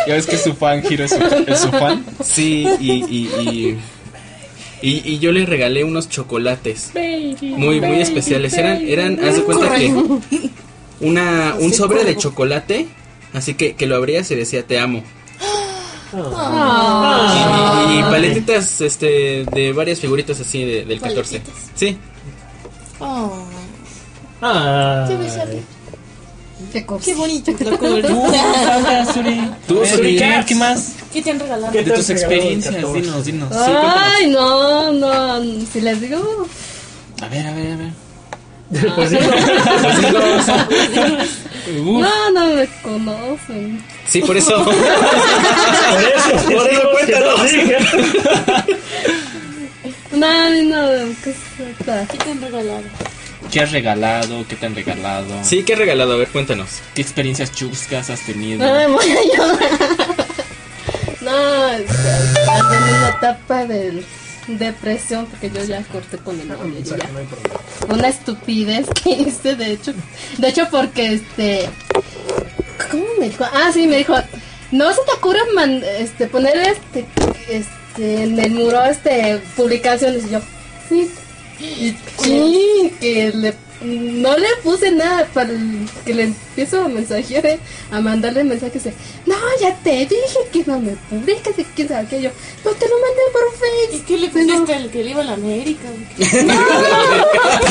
[0.07, 1.17] Ya ves que su fan, Hiro es su,
[1.47, 2.05] es su fan.
[2.23, 3.77] Sí, y, y, y,
[4.81, 6.91] y, y yo le regalé unos chocolates
[7.41, 8.53] muy, muy especiales.
[8.53, 9.93] Eran, eran, haz de cuenta que
[10.99, 12.87] una, un sobre de chocolate,
[13.33, 15.03] así que, que lo abrías y decía te amo.
[16.13, 17.85] Ah.
[17.93, 21.39] Y, y paletitas este, de varias figuritas así de- del 14.
[21.39, 21.71] Paletitas.
[21.75, 21.97] Sí,
[22.99, 23.43] Oh,
[24.41, 25.05] Ah.
[26.79, 27.05] Qué cosa.
[27.05, 27.51] Qué bonito.
[27.59, 27.87] loco.
[29.67, 30.17] Tú, Eh, Suri.
[30.17, 30.93] ¿qué, ¿Qué más?
[31.11, 31.71] ¿Qué te han regalado?
[31.73, 33.01] ¿Qué De tus experiencias, 14?
[33.01, 33.51] dinos, dinos.
[33.55, 35.41] Ay, no, no.
[35.71, 36.47] Si les digo.
[37.21, 37.89] A ver, a ver, a ver.
[38.95, 39.17] Pues sí,
[41.79, 43.81] Uf, No, no me conocen.
[44.09, 44.63] Sí, por eso.
[44.65, 47.39] por eso, Por eso cuéntanos.
[50.11, 50.89] No, no,
[51.23, 52.07] ¿qué se trata?
[52.11, 52.83] ¿Qué te han regalado?
[53.51, 54.45] ¿Qué has regalado?
[54.47, 55.27] ¿Qué te han regalado?
[55.43, 56.13] Sí, ¿qué he regalado?
[56.13, 56.67] A ver, cuéntanos.
[56.95, 58.59] ¿Qué experiencias chuscas has tenido?
[58.65, 59.69] No me voy a llorar.
[61.21, 64.03] No, es que estás en una etapa de
[64.47, 66.79] depresión porque yo ya corté con el novio.
[66.79, 66.97] ya.
[67.93, 69.93] Una estupidez que hice, de hecho.
[70.37, 71.69] De hecho, porque este.
[72.91, 73.45] ¿Cómo me dijo?
[73.45, 74.15] Ah, sí, me dijo.
[74.71, 77.05] No se te ocurre man- este, poner este,
[77.49, 80.25] este, en el muro este, publicaciones.
[80.25, 80.39] Y yo,
[80.89, 81.09] sí.
[81.57, 87.59] Sí, que le, no le puse nada para el- que le empiezo a mensajear, eh,
[87.91, 88.93] a mandarle mensajes de,
[89.25, 92.29] no, ya te dije que no me publiques y quién sabe qué yo,
[92.65, 93.57] no te lo mandé por ¿Y
[93.91, 94.05] Facebook.
[94.07, 94.33] qué le no.
[94.33, 95.87] pusiste al que le iba a la América?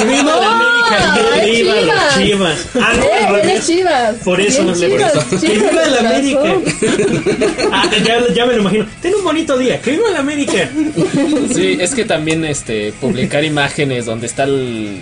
[0.06, 2.58] Viva la América, yo Ay, le iba a los Chivas.
[2.76, 4.14] Ah, no, Eh, Chivas.
[4.24, 5.40] Por eso no le Chivas, por eso.
[5.40, 5.98] Que viva la.
[6.10, 6.56] América.
[7.72, 8.86] Ah, ya, ya me lo imagino.
[9.02, 9.80] Ten un bonito día.
[9.80, 10.70] Que viva la América.
[11.54, 15.00] Sí, es que también este publicar imágenes donde está el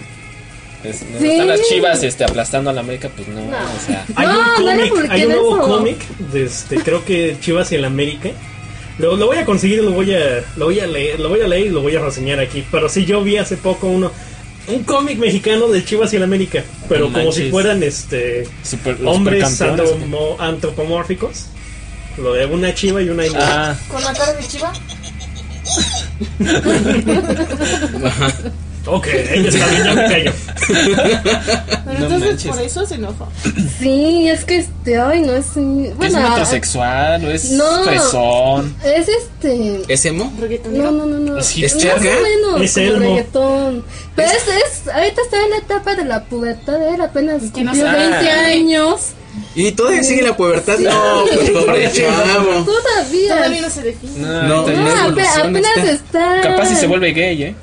[0.85, 3.57] es- están las chivas este aplastando a la América, pues no, No.
[3.57, 7.71] o sea, Hay No, un cómic, hay un nuevo cómic de este, creo que Chivas
[7.73, 8.31] y el América.
[8.99, 11.49] Lo, lo voy a conseguir, lo voy a, lo voy a leer, lo voy a
[11.49, 12.65] leer y lo voy a reseñar aquí.
[12.71, 14.13] Pero sí yo vi hace poco uno,
[14.69, 19.61] un cómic mexicano de Chivas y el América, pero como si fueran este super, hombres
[20.39, 21.47] antropomórficos.
[22.17, 23.25] Lo de una chiva y una.
[23.35, 24.73] Ah, ¿Con la cara de chiva?
[28.87, 30.33] Ok, está bien, ya me callo.
[30.69, 32.51] Pero No entonces manches.
[32.53, 33.29] por eso se enojó.
[33.79, 35.47] Sí, es que este, ay, no es.
[35.57, 37.85] ¿Es Bueno, metrosexual o es No.
[37.85, 38.75] fresón?
[38.85, 39.81] es este.
[39.89, 40.33] ¿Es emo?
[40.71, 41.39] No, no, no, no.
[41.39, 42.01] ¿Es Más o hipster?
[42.01, 42.99] menos, Es como elmo.
[43.01, 43.85] reggaetón.
[44.17, 44.35] Pero es,
[44.85, 48.09] es, ahorita está en la etapa de la pubertad, él apenas que no cumplió sabe.
[48.11, 49.01] 20 años.
[49.57, 50.79] ¿Y todavía sigue la pubertad?
[50.79, 52.65] No, pues pobre chavo.
[52.65, 53.35] Todavía.
[53.37, 54.19] Todavía no se define.
[54.19, 56.41] No, No, ape- evoluciona, apenas está- está.
[56.43, 57.55] Capaz si se vuelve gay, ¿eh?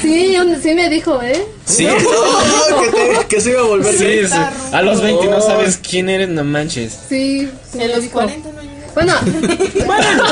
[0.00, 1.44] Sí, un- sí me dijo, ¿eh?
[1.64, 1.84] Sí,
[2.70, 4.34] no, que, te- que se iba a volver Sí, sí.
[4.72, 5.40] A los 20 no Oh.
[5.40, 6.98] sabes quién eres, no manches.
[7.08, 8.14] Sí, sí En los dijo.
[8.14, 8.74] 40 no llega.
[8.94, 9.14] Bueno,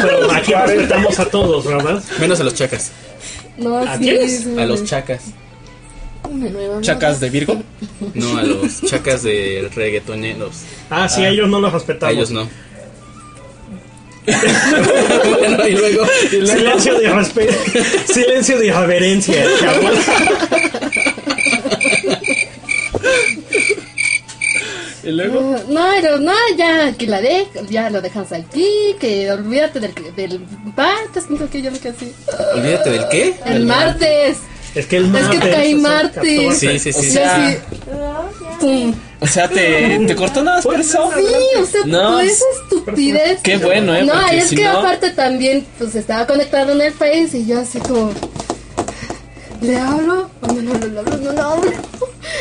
[0.03, 2.03] Pero aquí respetamos a todos, ¿verdad?
[2.19, 2.91] Menos a los chacas.
[3.57, 4.03] no, ¿A sí.
[4.05, 4.47] quiénes?
[4.59, 5.23] A los chacas.
[6.83, 7.63] ¿Chacas de Virgo?
[8.15, 10.63] No, a los chacas de reggaetoneros.
[10.91, 12.15] Ah, sí, a ellos no los A respetamos.
[12.17, 12.49] ellos no.
[14.27, 17.55] Bueno, y luego, y luego- Silencio de respeto.
[18.13, 19.93] Silencio de irreverencia, chavos.
[25.05, 25.57] Y luego.
[25.69, 30.41] No, pero no, ya que la de, ya lo dejas aquí, que olvídate del, del
[30.77, 32.13] martes, no que yo lo que así.
[32.55, 33.35] Olvídate del qué.
[33.45, 34.39] El martes.
[34.75, 35.41] Es que el Es martes.
[35.41, 36.39] que cae es el martes.
[36.39, 36.79] 14.
[36.79, 37.11] Sí, sí, O sí.
[37.13, 37.57] Sea,
[38.61, 38.95] pum.
[39.21, 41.11] O sea, te, te cortó nada más por eso.
[41.17, 43.41] Sí, o sea, No, esa estupidez.
[43.43, 44.05] Qué bueno, ¿eh?
[44.05, 47.61] No, es si que no- aparte también, pues estaba conectado en el Face y yo
[47.61, 48.13] así como,
[49.63, 50.31] ¿le hablo?
[50.43, 51.73] No, no, no, le hablo, no, le hablo.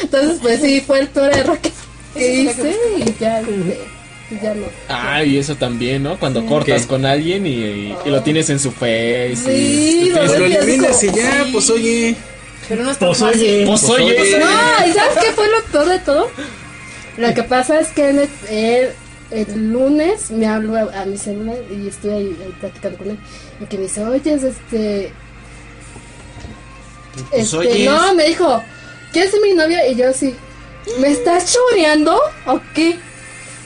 [0.01, 1.71] Entonces, pues sí, fue el peor error que,
[2.13, 3.79] que hice y ya, este,
[4.41, 4.65] ya no.
[4.89, 6.19] Ah, y eso también, ¿no?
[6.19, 6.87] Cuando cortas ¿Qué?
[6.87, 9.35] con alguien y, y- y lo tienes en su face.
[9.35, 11.49] Sí, y- lo lo eliminas y ya, sí.
[11.53, 12.15] pues oye.
[12.67, 13.41] Pero no está Pues fácil.
[13.41, 13.63] oye.
[13.67, 14.39] Pues oye.
[14.39, 16.27] No, ¿y sabes qué fue lo peor de todo?
[17.17, 18.89] Lo que pasa es que él, él-
[19.31, 23.19] el lunes me habló a, a mi celular y estoy ahí, ahí platicando con él.
[23.59, 25.11] Y que me dice, oye, este.
[27.31, 27.85] Pues este, oyes.
[27.89, 28.61] no, me dijo,
[29.13, 29.87] ¿quieres ser mi novia?
[29.87, 30.35] Y yo así,
[30.99, 32.97] ¿me estás choreando o qué?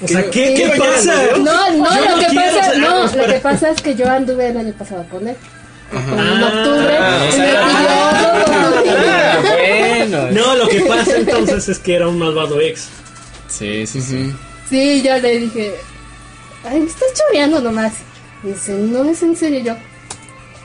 [0.04, 0.54] O sea, ¿qué.
[0.54, 1.14] ¿qué pasa?
[1.38, 1.44] No,
[1.78, 4.48] no, Yo lo no que pasa, no, ah, lo que pasa es que yo anduve
[4.48, 5.36] el año pasado con él.
[5.92, 7.00] En Ah, octubre.
[7.00, 10.32] o y sea, me pidió Ah, bueno.
[10.32, 12.88] No, lo que pasa entonces es que era un malvado ex.
[13.50, 14.34] Sí, sí, sí.
[14.70, 15.74] Sí, yo le dije,
[16.64, 17.94] ay, me estás choreando nomás.
[18.44, 19.60] Y dice, no es en serio.
[19.64, 19.76] Yo,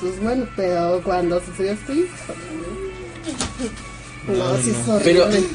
[0.01, 2.09] pues bueno, pero cuando sucedió esto, híjole,
[4.29, 5.49] no, sí es Pero, horrible.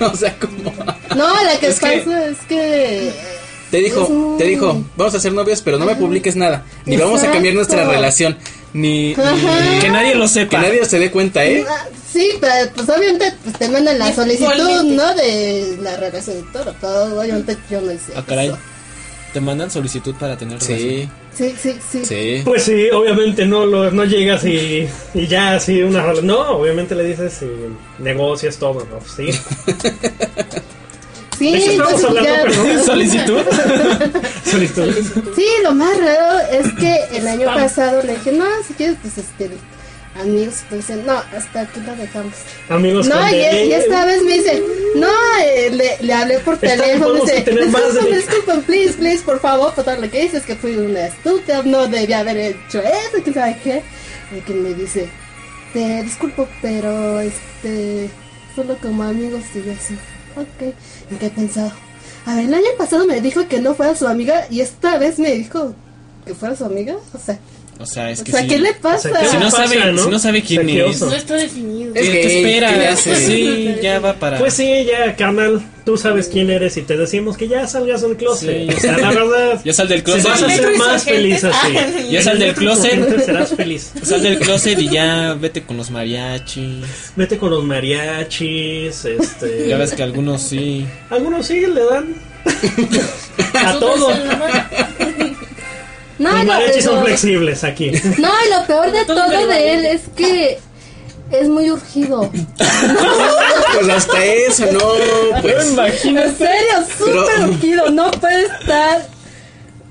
[0.00, 0.72] o sea, como.
[1.16, 3.12] No, la que Es que- pasa es que.
[3.70, 6.64] Te dijo, Es muy- te dijo, vamos a ser novios, pero no me publiques nada.
[6.86, 8.38] Ni vamos a cambiar nuestra relación.
[8.72, 9.14] Ni.
[9.80, 10.58] Que nadie lo que sepa.
[10.60, 11.66] nadie se dé cuenta, ¿eh?
[12.12, 14.82] Sí, pero pues obviamente pues, te mandan la solicitud.
[14.84, 15.14] ¿no?
[15.14, 17.20] De la relación y todo, todo.
[17.20, 18.48] Obviamente yo no hice Ah, caray.
[18.48, 18.58] eso.
[19.32, 20.78] Te mandan solicitud para tener relación.
[20.78, 22.04] Sí, Sí, sí, sí.
[22.04, 22.42] sí.
[22.44, 27.04] Pues sí, obviamente no lo, no llegas y, y ya así una No, obviamente le
[27.04, 28.98] dices y negocias todo, ¿no?
[29.16, 29.28] Sí.
[31.38, 32.84] Sí, ¿De qué estamos entonces hablando, ya- perdón?
[32.84, 33.40] ¿Solicitud?
[34.44, 35.34] Solicitud.
[35.36, 39.18] Sí, lo más raro es que el año pasado le dije, no, si quieres, pues
[39.18, 39.48] este,
[40.20, 42.34] amigos, pues dicen, no, hasta aquí lo dejamos.
[42.68, 43.62] Amigos No, y, DNI.
[43.68, 44.62] y esta vez me dice,
[44.96, 45.08] no,
[45.42, 49.96] eh, le, le hablé por teléfono, dice, disculpen, disculpen, please, please, por favor, por todo
[49.96, 53.82] lo que dices, que fui una estúpida, no debía haber hecho eso, que sabe qué.
[54.36, 55.08] Y que me dice,
[55.72, 58.10] te disculpo, pero este,
[58.54, 59.94] solo como amigos, y yo así,
[60.36, 60.74] ok,
[61.10, 61.72] ¿y qué he pensado?
[62.26, 65.18] A ver, el año pasado me dijo que no fuera su amiga y esta vez
[65.18, 65.74] me dijo
[66.26, 67.38] que fuera su amiga, o sea,
[67.80, 68.48] O sea, es o que sea, sí.
[68.48, 69.08] ¿qué le O pasa?
[69.10, 70.02] sea, ¿qué Si no pasa, sabe, no?
[70.04, 71.00] si no sabe quién es.
[71.00, 71.94] No está definido.
[71.94, 72.92] Es ¿Qué gay, ¿qué le espera?
[72.92, 73.16] hace?
[73.16, 74.38] Sí, ya va para.
[74.38, 78.16] Pues sí, ya, carnal, tú sabes quién eres y te decimos que ya salgas del
[78.16, 78.68] closet.
[78.68, 80.24] Sí, o sea, la verdad, Ya sal del si closet.
[80.24, 81.72] vas a ser más feliz así.
[82.10, 83.24] Ya sal del closet.
[83.24, 83.92] Serás feliz.
[84.02, 86.84] Sal del closet y ya vete con los mariachis.
[87.14, 89.68] Vete con los mariachis, este...
[89.68, 90.84] Ya ves que algunos sí.
[91.10, 92.14] Algunos sí le dan
[93.54, 94.08] a todo.
[96.18, 97.04] No, Los no, mariachis son no.
[97.04, 97.90] flexibles aquí.
[98.18, 100.58] No, y lo peor de Todo de él es que
[101.30, 102.30] es muy urgido.
[103.74, 105.74] Pues hasta eso, no, pues.
[106.04, 107.90] En serio, súper Pero- urgido.
[107.90, 109.06] No puede estar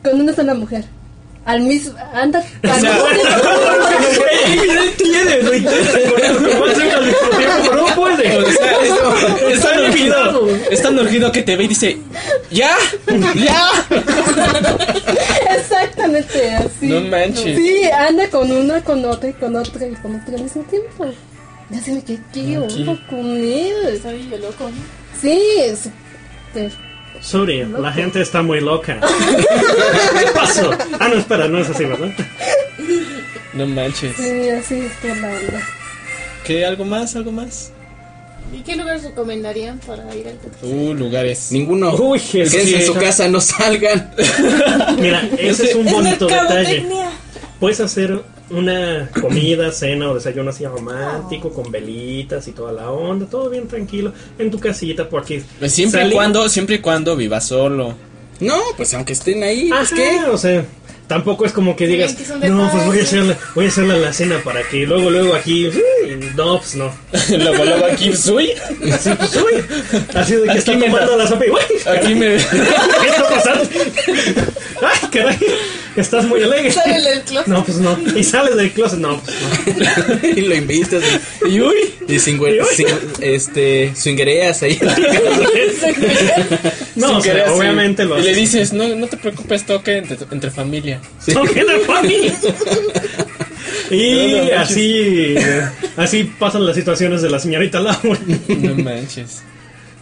[0.04, 0.84] con una sola mujer.
[1.46, 1.94] Al mismo.
[2.14, 2.44] Anda.
[2.64, 3.08] al mismo
[5.44, 5.92] lo intenta
[6.92, 7.04] con
[7.38, 8.38] pero no puede.
[8.38, 8.72] O sea,
[9.48, 10.48] es, es tan urgido.
[10.72, 11.98] Es tan urgido que te ve y dice:
[12.52, 12.76] ¡Ya!
[13.36, 13.72] ¡Ya!
[16.60, 16.88] Así.
[16.88, 17.58] No manches.
[17.58, 21.06] Sí, anda con una, con otra y con otra y con otra al mismo tiempo.
[21.70, 23.76] Ya se me quedé ¿qué onda con él?
[23.92, 24.76] Está bien loco, ¿no?
[25.22, 25.42] Sí,
[25.76, 26.72] súper.
[27.22, 29.00] Sorry, la gente está muy loca.
[29.00, 30.72] ¿Qué pasó?
[31.00, 32.12] Ah, no, espera, no es así, ¿verdad?
[33.54, 34.16] No manches.
[34.16, 35.62] Sí, así está la onda.
[36.46, 36.66] ¿Qué?
[36.66, 37.16] ¿Algo más?
[37.16, 37.72] ¿Algo más?
[38.54, 40.66] ¿Y qué lugares recomendarían para ir al concurso?
[40.66, 41.48] Uh, lugares.
[41.52, 41.94] Ninguno.
[41.96, 44.12] Uy, es Quédense que- en su casa, no salgan.
[45.00, 46.86] Mira, ese es un Es bonito detalle.
[47.60, 53.26] Puedes hacer una comida, cena o desayuno así romántico, con velitas y toda la onda,
[53.26, 57.46] todo bien tranquilo, en tu casita, porque Pues Siempre y cuando, siempre y cuando vivas
[57.48, 57.94] solo.
[58.40, 60.20] No, pues aunque estén ahí, Ajá, pues qué.
[60.30, 60.64] o sea,
[61.08, 63.02] tampoco es como que digas, que no, pues voy a detalle".
[63.02, 66.92] hacerle, voy a hacerle la cena para que luego, luego aquí, uy, no, pues no.
[67.38, 68.52] luego, luego aquí soy.
[68.92, 69.66] Así, pues, uy,
[70.14, 71.60] así de que Aquí está tomando la sopa y, uy,
[71.98, 72.38] Aquí me.
[73.02, 73.64] ¿qué está pasando?
[74.82, 75.38] Ay, caray,
[76.02, 76.72] estás muy alegre.
[76.72, 77.48] Sale del closet.
[77.48, 77.98] No, pues no.
[78.16, 79.36] Y sales del closet, no, pues
[79.78, 80.28] no.
[80.36, 81.04] y lo invitas.
[81.46, 81.76] Y, Y uy.
[82.08, 82.40] y sin,
[82.76, 82.88] sin,
[83.22, 84.80] este, swingereas ahí.
[86.96, 88.42] No, o sea, obviamente lo Y le haces.
[88.42, 91.00] dices, no, no te preocupes, toque entre, entre familia.
[91.32, 92.34] Toque de familia.
[93.92, 98.20] Y No, no, no, así, eh, así pasan las situaciones de la señorita Laura.
[98.48, 99.44] No manches.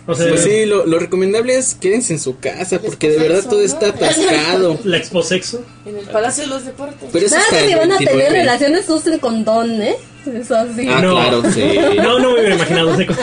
[0.07, 3.43] O sea, Pues sí, lo, lo recomendable es quédense en su casa porque de verdad
[3.49, 4.77] todo está atascado.
[4.83, 5.63] la exposexo.
[5.85, 7.09] En el Palacio de los Deportes.
[7.11, 8.39] Pero eso Nada está que si van a tener 29.
[8.39, 9.95] relaciones, usen condón, ¿eh?
[10.27, 10.87] Eso sí.
[10.89, 11.11] Ah, No.
[11.15, 11.79] claro, sí.
[11.97, 12.89] No, no me hubiera imaginado.
[12.91, 13.17] o sea, con-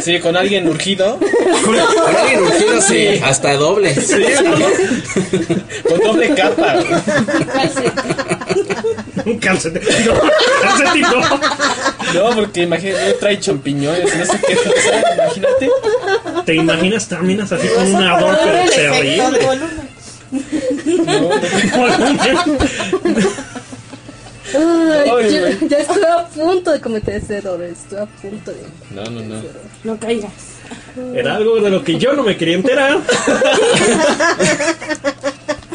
[0.00, 1.18] Sí, con alguien urgido.
[1.64, 3.94] Con alguien urgido, sí, hasta doble.
[5.88, 6.78] Con doble capa.
[9.24, 9.82] Un calcetín.
[10.06, 10.14] No,
[10.62, 12.30] calcetín no.
[12.30, 15.14] No, porque imagínate, trae champiñones, no sé qué cosa.
[15.14, 15.70] Imagínate.
[16.44, 17.08] ¿Te imaginas?
[17.08, 19.70] Terminas así con Vas a una parar ardor el pero efecto de terrible.
[24.52, 25.68] Ay, ya, güey.
[25.68, 27.62] ya estoy a punto de cometer ese error.
[27.62, 28.62] Estoy a punto de.
[28.90, 29.42] No, no, no.
[29.84, 30.32] No caigas.
[31.14, 32.98] Era algo de lo que yo no me quería enterar.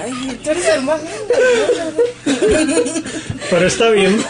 [0.05, 1.01] Ay, tú eres el más
[3.49, 4.23] Pero está bien.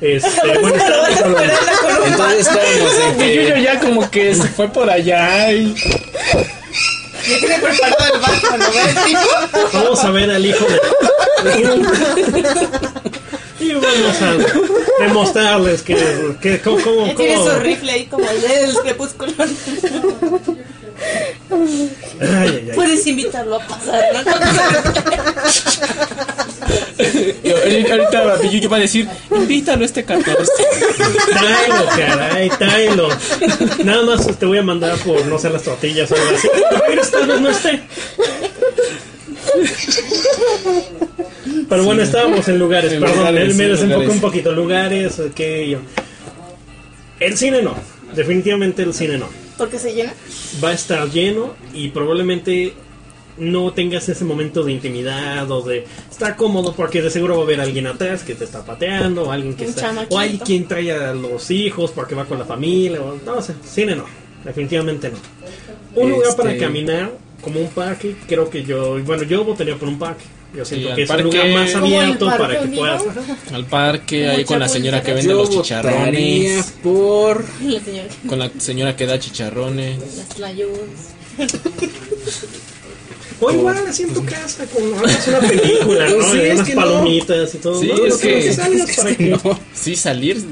[0.00, 1.52] Este, bueno, estábamos hablando.
[2.06, 5.74] Entonces estábamos en Yuyo ya como que se fue por allá y...
[5.74, 9.20] Ya tiene preparado el bar cuando ve el tipo.
[9.74, 10.80] Vamos a ver al hijo de.
[13.60, 14.36] Y vamos a
[15.02, 19.32] demostrarles que, que cómo, cómo, tiene su rifle ahí como el del crepúsculo.
[21.50, 21.90] Ay,
[22.20, 22.72] ay, ay.
[22.74, 24.02] Puedes invitarlo a pasar,
[27.44, 27.50] y
[27.90, 30.50] ahorita Yuyo va a decir, invítalo este 14.
[31.30, 33.08] Tráelo, caray, tráelo.
[33.84, 36.48] Nada más te voy a mandar por no sé las tortillas o algo así.
[36.86, 37.82] Pero esta vez no esté.
[41.68, 44.14] Pero bueno, estábamos en lugares, En perdón, lugares, me en desenfoqué lugares.
[44.14, 44.52] un poquito.
[44.52, 45.78] Lugares, que
[47.20, 47.74] El cine no,
[48.14, 49.28] definitivamente el cine no.
[49.58, 50.14] Porque se llena.
[50.64, 52.72] Va a estar lleno y probablemente
[53.36, 57.44] no tengas ese momento de intimidad o de estar cómodo porque de seguro va a
[57.44, 60.16] haber alguien atrás que te está pateando o alguien que Un está chamaquito.
[60.16, 63.54] o hay quien trae a los hijos porque va con la familia o no sé,
[63.64, 64.04] cine no,
[64.44, 65.18] definitivamente no.
[66.02, 69.88] Un lugar para Este- caminar como un parque, creo que yo, bueno, yo votaría por
[69.88, 70.24] un parque.
[70.54, 73.02] Yo siento al que es un parque- lugar más ¿Como abierto parque para que puedas
[73.52, 76.64] Al parque, ahí con la señora que vende los chicharrones.
[76.82, 78.08] por La señora.
[78.26, 79.98] Con la señora que da chicharrones.
[80.16, 80.78] Las tlayudas.
[83.40, 86.22] o igual así en tu casa con hagas una película, ¿no?
[86.32, 86.80] Sí, Y es unas que no.
[86.80, 87.80] palomitas y todo.
[87.80, 89.60] Sí, No, es no, que- salgas para que- no.
[89.74, 90.42] Sí, salir.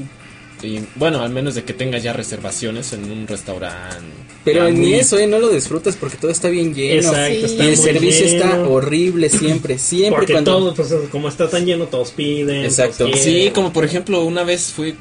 [0.63, 3.97] Y, bueno, al menos de que tengas ya reservaciones en un restaurante.
[4.43, 5.27] Pero ya ni muy- eso, ¿eh?
[5.27, 7.09] No lo disfrutas porque todo está bien lleno.
[7.09, 7.45] Exacto, Sí.
[7.45, 10.51] está Y el muy servicio está horrible siempre, siempre Porque cuando...
[10.57, 12.63] todo, pues como está tan lleno, todos piden.
[12.65, 13.05] Exacto.
[13.05, 14.95] todos Sí, como por ejemplo, una vez fui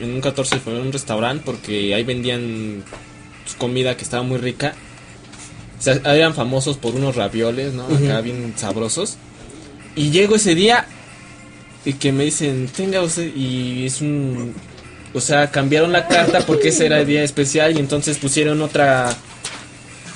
[0.00, 2.84] en un 14 fue a un restaurante porque ahí vendían
[3.44, 4.74] pues, comida que estaba muy rica.
[5.78, 7.84] O sea, eran famosos por unos ravioles, ¿no?
[7.86, 9.16] Acá bien sabrosos.
[9.94, 10.86] Y llego ese día
[11.84, 14.54] y que me dicen, tenga usted, y es un...
[15.16, 19.16] O sea, cambiaron la carta porque ese era el día especial y entonces pusieron otra...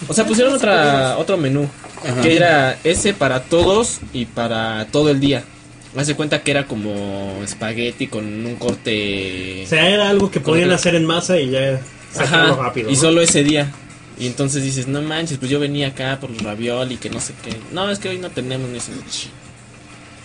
[0.07, 1.67] O sea, pusieron otra otro menú.
[2.07, 2.21] Ajá.
[2.21, 5.43] Que era ese para todos y para todo el día.
[5.97, 9.63] Hace cuenta que era como espagueti con un corte...
[9.65, 11.81] O sea, era algo que podían hacer en masa y ya
[12.13, 12.91] sacarlo Ajá, rápido.
[12.91, 13.01] y ¿no?
[13.01, 13.73] solo ese día.
[14.19, 17.33] Y entonces dices, no manches, pues yo venía acá por los ravioli, que no sé
[17.43, 17.57] qué.
[17.73, 18.93] No, es que hoy no tenemos ni ese.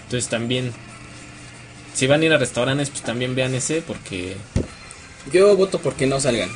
[0.04, 0.74] Entonces también,
[1.96, 4.36] si van a ir a restaurantes, pues también vean ese, porque
[5.34, 6.50] Yo voto porque no salgan.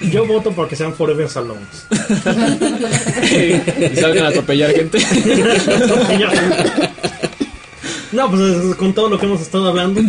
[0.00, 1.86] Yo voto porque sean Forever Salons.
[3.22, 4.98] y salgan a atropellar gente.
[8.12, 10.00] no, pues es- con todo lo que hemos estado hablando.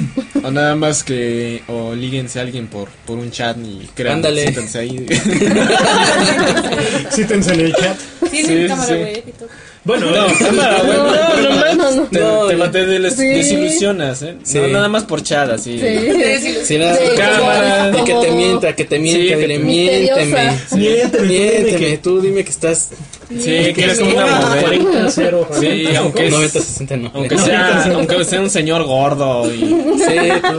[0.43, 4.41] o nada más que, o líguense a alguien por, por un chat y crean, Ándale.
[4.43, 5.05] siéntense ahí.
[7.11, 7.97] Sítense en el chat.
[8.31, 9.23] Sí, sí, cámara sí.
[9.85, 10.97] Bueno, No, eh, cámara, güey.
[10.97, 11.13] No, no,
[11.73, 12.03] no, no.
[12.07, 12.69] Te, No, te, no.
[12.71, 13.25] te des- Sí.
[13.27, 14.35] desilusionas, ¿eh?
[14.43, 14.59] Sí.
[14.59, 15.79] No, nada más por chada, sí.
[15.79, 15.97] Sí.
[16.65, 19.63] Sí, nada, Sí, cámara, y que te mienta, que te mienta, Sí, que dile, te-
[19.63, 20.57] miénteme.
[20.73, 22.89] Miénteme, Miénteme, dime que- tú dime que estás
[23.29, 24.61] Sí, que eres como una mujer.
[24.61, 27.11] 40 0 Sí, aunque es- 90, 60, no.
[27.13, 29.59] Aunque sea, aunque sea un señor gordo y...
[29.59, 30.57] Sí, tú.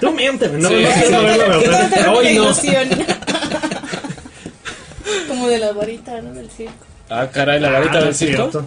[0.00, 2.14] Tú miénteme, no, Sí, no quiero ver la verdad.
[2.16, 2.54] Hoy no.
[5.28, 6.32] Como de la varita, ¿no?
[6.32, 6.72] Del circo.
[7.10, 8.50] Ah, caray, la varita Ah, del circo.
[8.50, 8.66] cierto.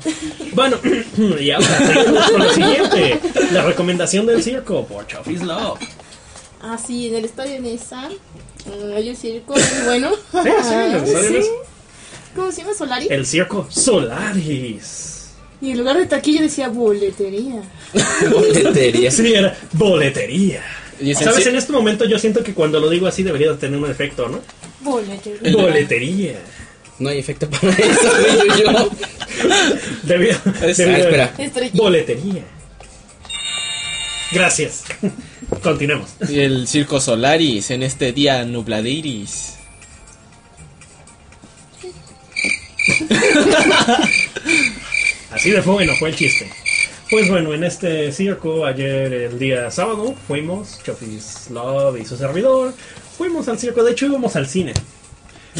[0.53, 0.77] Bueno,
[1.39, 3.19] y ahora seguimos con lo siguiente.
[3.51, 5.79] La recomendación del circo por Chuffy's Love.
[6.61, 8.09] Ah, sí, en el estadio Nesa.
[8.09, 10.11] mm, Hay un circo muy bueno.
[10.31, 11.49] Sí, sí, el Sí.
[12.35, 12.73] ¿Cómo se llama?
[12.75, 13.07] Solari.
[13.09, 15.31] El circo Solaris.
[15.59, 17.61] Y en lugar de taquilla decía boletería.
[18.31, 19.09] Boletería.
[19.09, 20.61] Sí, era boletería.
[20.99, 21.47] Y es el ¿Sabes?
[21.47, 24.27] En este momento yo siento que cuando lo digo así debería de tener un efecto,
[24.29, 24.39] ¿no?
[24.81, 25.51] Boletería.
[25.51, 26.39] Boletería.
[26.99, 28.89] No hay efecto para eso, güey, yo,
[30.01, 30.65] Es- debería- ah,
[30.97, 31.33] espera.
[31.37, 31.77] Estrellita.
[31.77, 32.43] Boletería.
[34.31, 34.83] Gracias.
[35.63, 36.09] Continuemos.
[36.27, 39.53] Y el circo Solaris en este día nubladiris.
[45.31, 46.49] Así de bueno fue el chiste.
[47.09, 52.73] Pues bueno, en este circo, ayer el día sábado, fuimos, Chuffy's Love y su servidor,
[53.17, 54.73] fuimos al circo, de hecho íbamos al cine.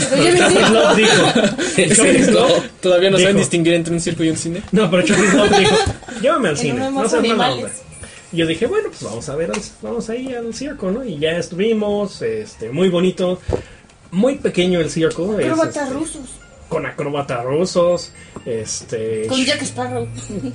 [0.09, 2.31] Pero Love dijo.
[2.31, 4.61] Love, Todavía no saben distinguir entre un circo y un cine.
[4.71, 5.75] no, pero Love dijo,
[6.21, 7.69] llévame al cine, no seas mala onda.
[8.31, 11.03] Y yo dije, bueno, pues vamos a ver, al- vamos ahí al circo, ¿no?
[11.03, 13.39] Y ya estuvimos, este, muy bonito,
[14.11, 16.21] muy pequeño el circo, es, Acróbatas este, rusos.
[16.67, 18.11] con acróbatas rusos,
[18.45, 20.07] este, Con Jack Sparrow.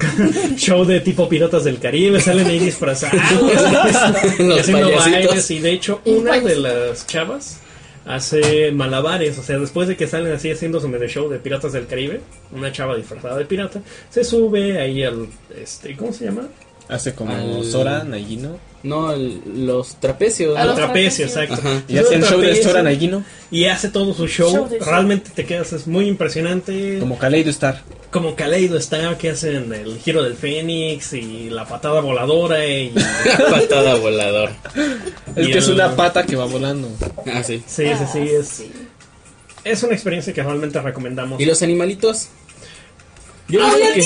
[0.57, 3.15] show de tipo Piratas del Caribe, salen ahí disfrazados,
[4.39, 7.57] Los haciendo bailes, y de hecho una de las chavas
[8.05, 11.73] hace malabares, o sea, después de que salen así haciendo su medio show de Piratas
[11.73, 12.21] del Caribe,
[12.55, 13.81] una chava disfrazada de pirata,
[14.11, 15.29] se sube ahí al,
[15.61, 16.49] este, ¿cómo se llama?
[16.89, 18.59] Hace como Al- Sora, Nagino.
[18.83, 20.51] No, el- los trapecios.
[20.59, 21.31] Los trapecio, trapecios.
[21.31, 21.55] exacto.
[21.55, 21.83] Ajá.
[21.89, 23.25] Y hace el show de Sora, Nagino.
[23.51, 24.69] Y hace todo su show, show.
[24.85, 26.99] realmente te quedas, es muy impresionante.
[26.99, 27.81] Como Kaleido Star.
[28.13, 32.91] Como Kaleido Star que hacen el giro del Fénix y la patada voladora y
[33.51, 34.51] Patada volador.
[35.35, 36.89] Es Y que es el- una pata que va volando.
[37.33, 37.63] Ah, sí.
[37.67, 38.71] sí, sí, sí, es, sí.
[39.65, 41.41] es una experiencia que realmente recomendamos.
[41.41, 42.29] ¿Y los animalitos?
[43.49, 44.05] Yo ¡Ah, creo que...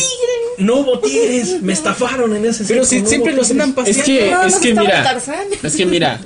[0.58, 4.04] No hubo tigres, me estafaron en ese Pero si no siempre los andan Es paseando.
[4.04, 5.18] que, No, es que mira,
[5.62, 6.20] es que mira,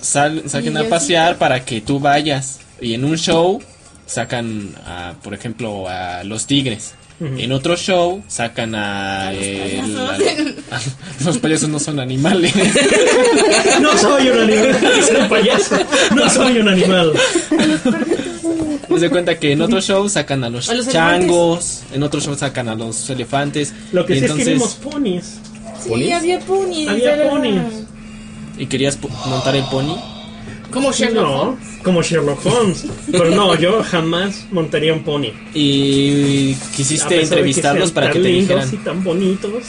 [0.00, 2.60] sal- saquen a pasear para que tú vayas.
[2.80, 3.60] Y en un show
[4.06, 6.94] sacan, a, por ejemplo, a los tigres.
[7.18, 9.96] En otro show sacan a, el-
[10.70, 10.80] a- a-
[11.24, 12.52] los payasos no son animales.
[13.80, 15.76] No soy un animal, soy un payaso,
[16.14, 17.12] no soy un animal.
[18.92, 22.20] Haz de cuenta que en otro show sacan a los, A los changos, en otro
[22.20, 23.72] show sacan a los elefantes.
[23.92, 25.24] Lo que y sí entonces, es que vimos ponis.
[25.82, 26.12] Sí, ¿Ponis?
[26.14, 26.88] había ponis.
[26.88, 27.62] Había ponis.
[28.58, 29.96] ¿Y querías montar el pony?
[30.76, 31.78] Como Sherlock No, Holmes.
[31.82, 32.84] como Sherlock Holmes.
[33.10, 35.32] Pero no, yo jamás montaría un pony.
[35.54, 38.68] Y quisiste que entrevistarlos para que te dijeran.
[38.70, 39.64] y tan bonitos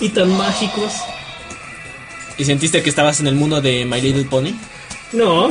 [0.00, 0.94] y tan mágicos.
[2.38, 4.52] ¿Y sentiste que estabas en el mundo de My Little Pony?
[5.12, 5.50] No,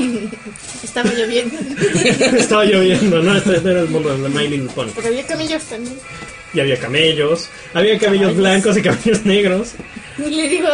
[0.83, 1.55] Estaba lloviendo.
[2.35, 4.87] estaba lloviendo, no, este era el mundo de My Little Pony.
[4.95, 5.97] Pero había camellos también.
[6.51, 9.73] Y había camellos, había camellos blancos y camellos negros.
[10.17, 10.69] Y le digo,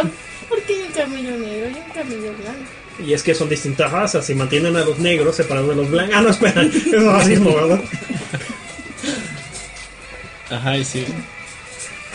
[0.47, 2.71] ¿por qué un camello negro y un camello blanco?
[2.99, 6.15] Y es que son distintas razas y mantienen a los negros separados de los blancos.
[6.17, 7.81] Ah, no, espera, es racismo, ¿verdad?
[10.49, 11.05] Ajá, y sí.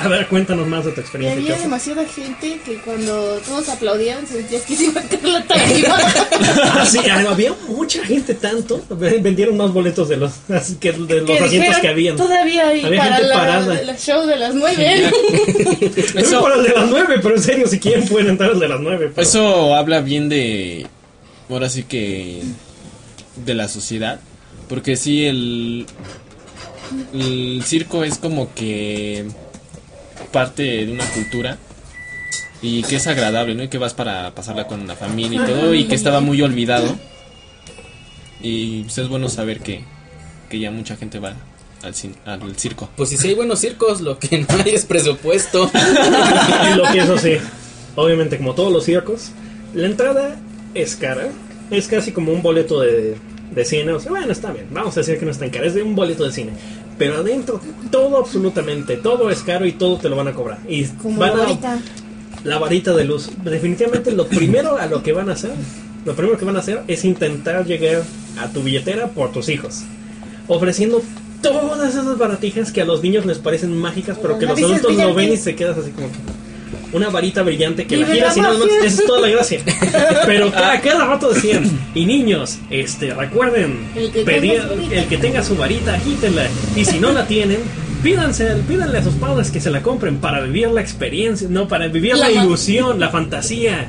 [0.03, 1.41] A ver, cuéntanos más de tu Y experiencia.
[1.55, 5.97] había demasiada gente que cuando todos aplaudían sentías que se iba a caer la tarima.
[6.63, 8.83] Ah, sí, había mucha gente tanto.
[8.91, 10.33] Vendieron más boletos de los,
[10.81, 12.17] que de los que asientos dijeron, que habían.
[12.17, 13.83] Todavía hay Había para gente la, parada.
[13.83, 15.05] la show de las nueve.
[15.97, 18.61] Eso Eso, para el de las nueve, pero en serio, si quieren pueden entrar al
[18.61, 19.11] de las nueve.
[19.15, 20.87] pero- eso habla bien de.
[21.51, 22.43] Ahora sí que.
[23.45, 24.21] de la sociedad.
[24.69, 25.87] Porque sí, el.
[27.13, 29.27] El circo es como que.
[30.33, 31.59] Parte de una cultura.
[32.63, 33.63] Y que es agradable, ¿no?
[33.63, 35.75] Y que vas para pasarla con la familia y todo.
[35.75, 36.95] Y que estaba muy olvidado.
[38.43, 39.85] Y pues, es bueno saber que.
[40.49, 41.35] que ya mucha gente va
[41.83, 42.91] al, al circo.
[42.97, 45.71] Pues si sí hay buenos circos, lo que no hay es presupuesto.
[46.71, 47.37] Y lo que eso sí,
[47.97, 49.31] obviamente como todos los circos,
[49.75, 50.37] la entrada
[50.75, 51.29] es cara,
[51.71, 53.17] es casi como un boleto de,
[53.51, 55.67] de cine, o sea, bueno, está bien, vamos a decir que no es tan cara,
[55.67, 56.53] es de un boleto de cine,
[57.01, 57.59] pero adentro
[57.91, 60.59] todo absolutamente, todo es caro y todo te lo van a cobrar.
[60.69, 61.79] Y Como van a- ahorita.
[62.45, 65.53] la varita de luz, definitivamente lo primero a lo que van a hacer,
[66.05, 68.03] lo primero que van a hacer es intentar llegar
[68.39, 69.81] a tu billetera por tus hijos,
[70.47, 71.03] ofreciendo
[71.43, 74.97] todas esas baratijas que a los niños les parecen mágicas, pero que los varita adultos
[75.07, 76.09] lo ven y se quedas así como
[76.93, 79.29] una varita brillante que la Vive giras y la nada más, esa es toda la
[79.29, 79.61] gracia.
[80.27, 81.65] Pero cada, cada rato decían,
[81.95, 84.95] y niños, este, recuerden, El que pedir- tenga su varita.
[85.01, 87.59] el que tenga su varita, agítenla, y si no la tienen,
[88.03, 91.87] pídanse, pídanle a sus padres que se la compren para vivir la experiencia, no, para
[91.89, 93.87] vivir la, La ilusión, la fantasía.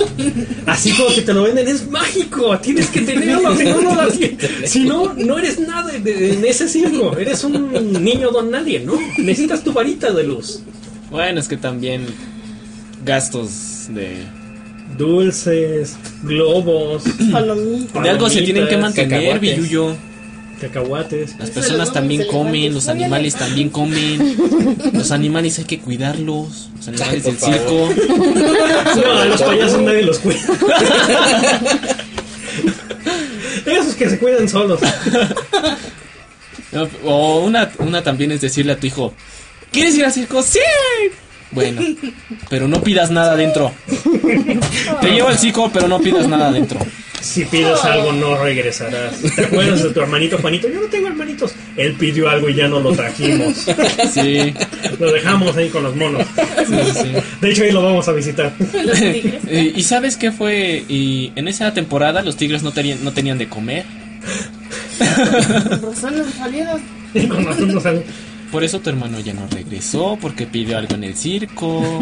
[0.65, 4.07] Así como que te lo venden, es mágico, tienes que tenerlo, si no, no la
[4.09, 4.69] tienes.
[4.69, 8.81] Si no, no eres nada de- de- en ese circo, eres un niño don nadie,
[8.81, 8.93] ¿no?
[9.17, 10.61] Necesitas tu varita de luz.
[11.09, 12.05] Bueno, es que también
[13.03, 14.23] gastos de...
[14.97, 18.03] Dulces, globos, Palomitas.
[18.03, 19.39] De algo se tienen que mantener.
[19.39, 19.95] Billuyo.
[20.59, 21.35] cacahuates.
[21.39, 24.35] Las personas también comen, los animales también comen.
[24.93, 26.69] Los animales hay que cuidarlos.
[26.75, 27.89] Los animales del circo.
[28.93, 30.39] No, a los payasos nadie los cuida.
[33.65, 34.79] Esos que se cuidan solos.
[36.71, 39.13] No, O una, una también es decirle a tu hijo,
[39.71, 40.41] ¿quieres ir al circo?
[40.43, 40.59] Sí.
[41.51, 41.81] Bueno,
[42.49, 43.73] pero no pidas nada adentro.
[45.01, 46.79] Te llevo al circo, pero no pidas nada adentro.
[47.21, 49.13] Si pides algo, no regresarás.
[49.35, 50.67] ¿Te acuerdas de tu hermanito Juanito?
[50.67, 51.51] Yo no tengo hermanitos.
[51.77, 53.67] Él pidió algo y ya no lo trajimos.
[54.11, 54.53] Sí,
[54.99, 56.25] Lo dejamos ahí con los monos.
[56.67, 57.11] sí, sí.
[57.41, 58.51] De hecho, ahí lo vamos a visitar.
[58.59, 59.41] Los tigres.
[59.47, 60.83] Eh, ¿Y sabes qué fue?
[60.89, 63.85] Y en esa temporada los tigres no tenían, no tenían de comer.
[64.97, 66.81] Con razón nos salieron.
[67.13, 68.03] Y con razón nos han-
[68.51, 71.81] Por eso tu hermano ya no regresó, porque pidió algo en el circo.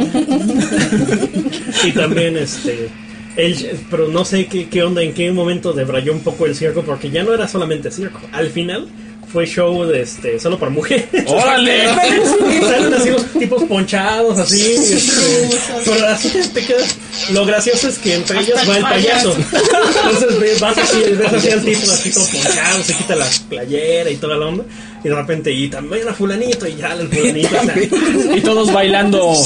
[1.86, 2.90] Y también, este.
[3.36, 3.56] Él,
[3.90, 7.10] pero no sé qué, qué onda, en qué momento debrayó un poco el circo, porque
[7.10, 8.20] ya no era solamente circo.
[8.34, 8.90] Al final
[9.32, 11.08] fue show de este, solo para mujeres.
[11.28, 11.86] ¡Órale!
[12.62, 14.74] Salen así los tipos ponchados, así.
[14.74, 16.96] este, pero así te, te quedas.
[17.32, 19.36] Lo gracioso es que entre ellos va el payaso.
[19.36, 24.10] Entonces ves, vas así, ves así al tipo así todo ponchado, se quita la playera
[24.10, 24.64] y toda la onda.
[25.04, 27.56] Y de repente, y también a Fulanito, y ya el Fulanito.
[27.56, 27.76] o sea,
[28.36, 29.34] Y todos bailando.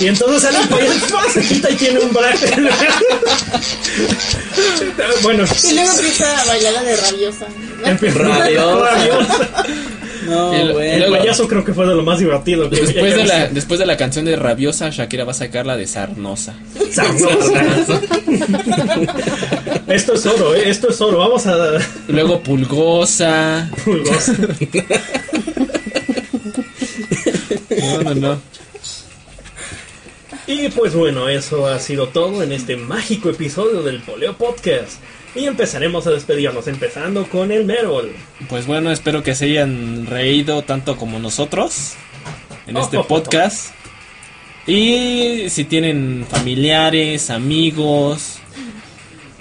[0.00, 1.30] y entonces sale el payaso, ¡pah!
[1.32, 2.46] se quita y tiene un brazo.
[5.22, 7.46] bueno, Y luego empieza a bailar la de rabiosa.
[7.84, 8.90] empieza Rabiosa.
[8.90, 9.48] rabiosa.
[10.26, 11.04] No, El- bueno.
[11.06, 12.68] El payaso creo que fue de lo más divertido.
[12.68, 15.76] que Después de, la, después de la canción de Rabiosa, Shakira va a sacar la
[15.76, 16.54] de Sarnosa.
[16.92, 17.62] Sarnosa.
[19.86, 20.68] Esto es oro, ¿eh?
[20.68, 21.18] esto es oro.
[21.18, 21.78] Vamos a.
[22.08, 23.70] Luego Pulgosa.
[23.84, 24.32] Pulgosa.
[27.78, 28.40] No, no, no.
[30.46, 35.00] Y pues bueno, eso ha sido todo en este mágico episodio del Poleo Podcast.
[35.34, 38.12] Y empezaremos a despedirnos, empezando con el Merol.
[38.48, 41.94] Pues bueno, espero que se hayan reído tanto como nosotros
[42.66, 43.72] en este podcast.
[44.68, 48.38] Y si tienen familiares, amigos,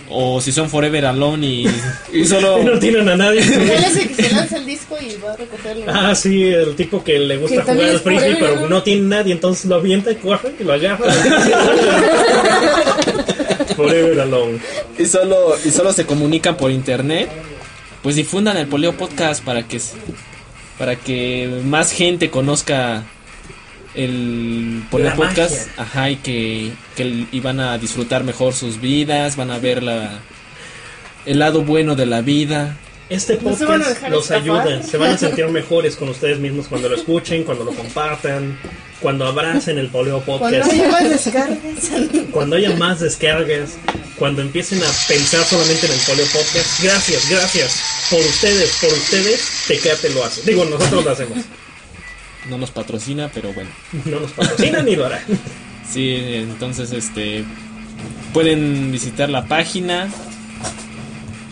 [0.10, 1.68] o si son Forever Alone y,
[2.14, 2.58] y solo...
[2.64, 3.42] No tienen a nadie.
[3.76, 5.86] Él es el que se lanza el disco y va a recogerlo.
[5.88, 8.70] Ah, sí, el tipo que le gusta Que jugar al frisbee, forever, pero ¿no?
[8.70, 11.12] no tiene nadie, entonces lo avienta y corre y lo agarra.
[13.76, 14.60] Forever alone.
[14.98, 17.30] y solo y solo se comunican por internet,
[18.02, 19.82] pues difundan el Poleo Podcast para que
[20.78, 23.04] para que más gente conozca
[23.96, 25.84] el Poleo La Podcast, magia.
[25.84, 30.20] ajá, y que, que van a disfrutar mejor sus vidas, van a ver la
[31.26, 32.78] el lado bueno de la vida.
[33.08, 34.68] Este podcast los escapar.
[34.68, 38.58] ayuda, se van a sentir mejores con ustedes mismos cuando lo escuchen, cuando lo compartan,
[39.00, 41.60] cuando abracen el Poleo Cuando Podcast, hay más descargas.
[42.32, 43.78] cuando haya más descargas,
[44.18, 46.82] cuando empiecen a pensar solamente en el Poleo Podcast.
[46.82, 47.80] Gracias, gracias.
[48.10, 50.42] Por ustedes, por ustedes, Tecate lo hace.
[50.44, 51.38] Digo, nosotros lo hacemos.
[52.50, 53.70] No nos patrocina, pero bueno.
[54.06, 55.22] No nos patrocinan ni lo hará.
[55.88, 57.46] Sí, entonces este
[58.34, 60.10] pueden visitar la página.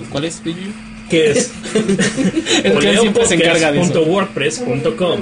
[0.09, 0.43] ¿Cuál es?
[0.43, 0.73] Billy?
[1.07, 1.51] Que es
[2.63, 3.93] El que siempre se encarga de eso.
[3.93, 5.19] poleopodcast.wordpress.com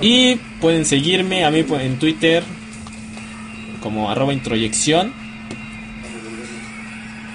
[0.00, 2.42] Y pueden seguirme a mí en Twitter
[3.82, 5.12] como arroba introyección.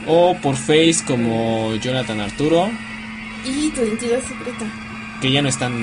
[0.07, 2.69] O por Face como Jonathan Arturo,
[3.45, 4.82] Y tu identidad secreta.
[5.23, 5.73] Que ya no es tan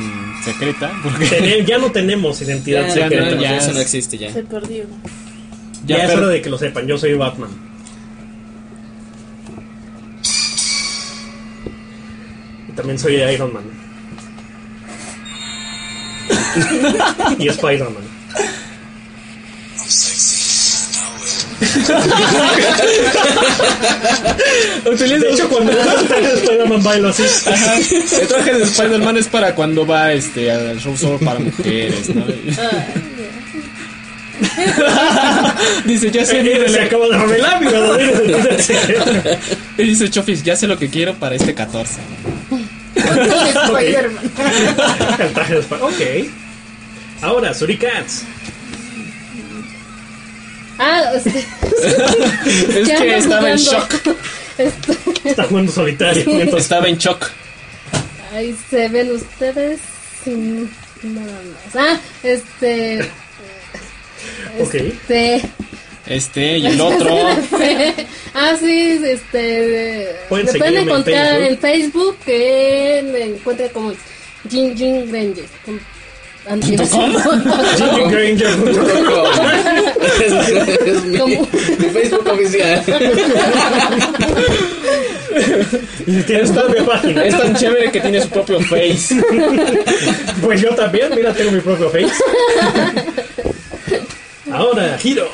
[0.44, 0.92] secreta.
[1.02, 3.34] Porque ya no tenemos identidad Ya, secreta.
[3.36, 3.56] no, ya.
[3.56, 4.30] Eso no existe ya.
[4.30, 4.84] Se perdió.
[5.86, 7.48] Ya, ya es hora de que lo sepan, yo soy Batman.
[12.68, 13.64] Y también soy Iron Man.
[17.38, 18.04] y Spider-Man.
[24.84, 25.72] De hecho, cuando
[26.42, 27.22] Spider-Man bailo así.
[28.20, 32.24] el traje de Spider-Man es para cuando va este al show solo para mujeres, ¿no?
[35.84, 37.66] Dice, ya sé, Eh, se le- acaba de revelar mi.
[39.82, 41.98] Y dice Chofis, ya sé lo que quiero para este 14.
[42.96, 44.30] Spider-Man.
[45.18, 46.00] El traje de Spider- Ok.
[47.22, 48.24] Ahora, Suricats.
[50.80, 51.38] Ah, este.
[52.80, 53.94] Es ¿qué que estaba en shock.
[54.58, 54.92] Este,
[55.30, 56.22] Está jugando solitario.
[56.22, 57.30] Entonces, Estaba en shock.
[58.34, 59.80] ahí se ven ustedes
[60.22, 60.70] sin
[61.02, 61.40] nada
[61.72, 61.76] más.
[61.76, 63.00] Ah, este.
[64.60, 64.74] ok.
[64.74, 65.42] Este.
[66.06, 67.16] Este y el otro.
[68.34, 70.14] ah, sí, este.
[70.28, 71.48] Pueden me pueden encontrar Facebook.
[71.48, 73.92] en Facebook que me encuentra como
[74.50, 75.44] Jin Jin Granger.
[76.50, 76.92] Es,
[80.86, 82.82] es mi, mi Facebook oficial.
[86.06, 87.24] Y tienes propia página.
[87.24, 89.20] Es tan chévere que tiene su propio face.
[90.42, 92.10] Pues yo también, mira, tengo mi propio face.
[94.50, 95.28] Ahora, Hiro.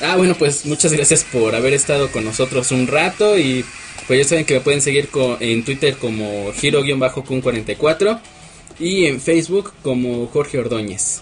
[0.00, 3.64] Ah, bueno, pues muchas gracias por haber estado con nosotros un rato y
[4.06, 5.08] pues ya saben que me pueden seguir
[5.40, 8.20] en Twitter como Giro-Kun44
[8.78, 11.20] y en Facebook como Jorge Ordóñez.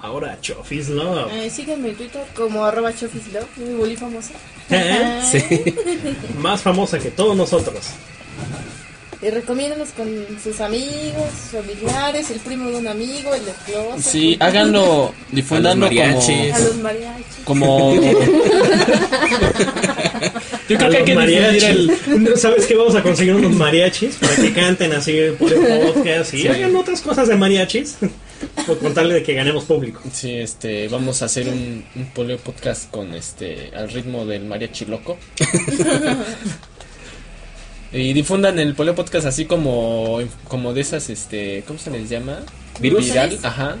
[0.00, 1.32] Ahora, Chofis Love.
[1.32, 4.34] Eh, síganme en Twitter como arroba chofislove, me volví famosa.
[4.70, 5.22] ¿Eh?
[5.30, 5.40] Sí.
[6.38, 7.86] Más famosa que todos nosotros.
[9.22, 10.06] Y recomiéndanos con
[10.42, 14.02] sus amigos, familiares, el primo de un amigo, el de closet.
[14.02, 16.52] Sí, háganlo difundando A los mariachis.
[16.52, 17.24] A los mariachis.
[17.44, 17.94] como.
[20.68, 21.44] Yo creo que hay que difundir
[22.24, 22.36] el.
[22.38, 22.74] ¿Sabes qué?
[22.74, 25.60] Vamos a conseguir unos mariachis para que canten así por el
[25.92, 26.48] podcast y Sí.
[26.48, 27.96] hagan otras cosas de mariachis.
[28.66, 30.00] Por contarle de que ganemos público.
[30.12, 34.84] Sí, este, vamos a hacer un, un poleo podcast con este, al ritmo del mariachi
[34.86, 35.18] loco.
[37.92, 42.40] y difundan el poleo podcast así como, como de esas, este, ¿cómo se les llama?
[42.80, 43.76] Viral, ajá.